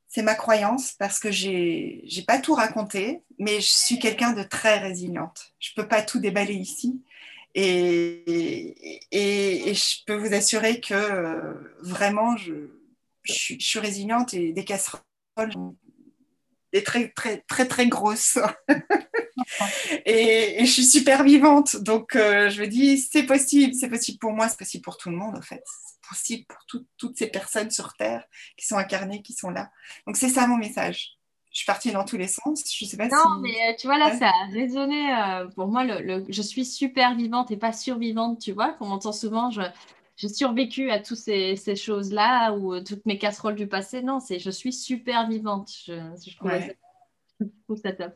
[0.07, 4.43] C'est ma croyance parce que j'ai n'ai pas tout raconté, mais je suis quelqu'un de
[4.43, 5.53] très résiliente.
[5.59, 7.01] Je ne peux pas tout déballer ici.
[7.55, 12.53] Et, et, et, je peux vous assurer que euh, vraiment, je,
[13.27, 15.01] je, suis résiliente et des casseroles,
[16.73, 18.39] des très, très, très, très grosses.
[20.05, 21.77] et, je suis super vivante.
[21.77, 25.09] Donc, euh, je me dis, c'est possible, c'est possible pour moi, c'est possible pour tout
[25.09, 25.63] le monde, en fait.
[25.65, 28.25] C'est possible pour toutes ces personnes sur Terre
[28.57, 29.69] qui sont incarnées, qui sont là.
[30.05, 31.17] Donc, c'est ça mon message.
[31.57, 32.63] Je suis partie dans tous les sens.
[32.71, 35.11] Je sais pas non, mais euh, tu vois, là, ça a résonné.
[35.11, 38.73] Euh, pour moi, le, je suis super vivante et pas survivante, tu vois.
[38.73, 39.61] Qu'on entend souvent, je,
[40.17, 44.01] j'ai survécu à toutes ces, choses-là ou euh, toutes mes casseroles du passé.
[44.01, 45.69] Non, c'est je suis super vivante.
[45.85, 48.13] Je, trouve, ça, top.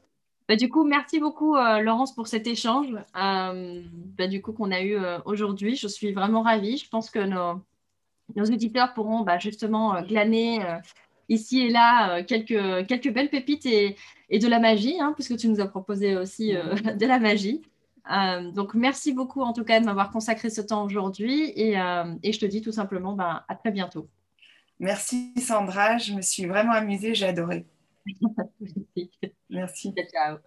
[0.49, 3.83] Bah, du coup, merci beaucoup, euh, Laurence, pour cet échange euh,
[4.17, 5.75] bah, du coup, qu'on a eu aujourd'hui.
[5.75, 6.77] Je suis vraiment ravie.
[6.77, 7.61] Je pense que nos,
[8.35, 10.59] nos auditeurs pourront bah, justement glaner
[11.29, 13.95] ici et là quelques, quelques belles pépites et,
[14.29, 16.53] et de la magie, hein, puisque tu nous as proposé aussi
[16.97, 17.61] de la magie.
[18.09, 22.15] Euh, donc, merci beaucoup en tout cas de m'avoir consacré ce temps aujourd'hui et, euh,
[22.23, 24.09] et, je te dis tout simplement ben, à très bientôt.
[24.79, 27.67] Merci Sandra, je me suis vraiment amusée, j'ai adoré.
[29.49, 29.93] merci.
[30.11, 30.37] Ciao.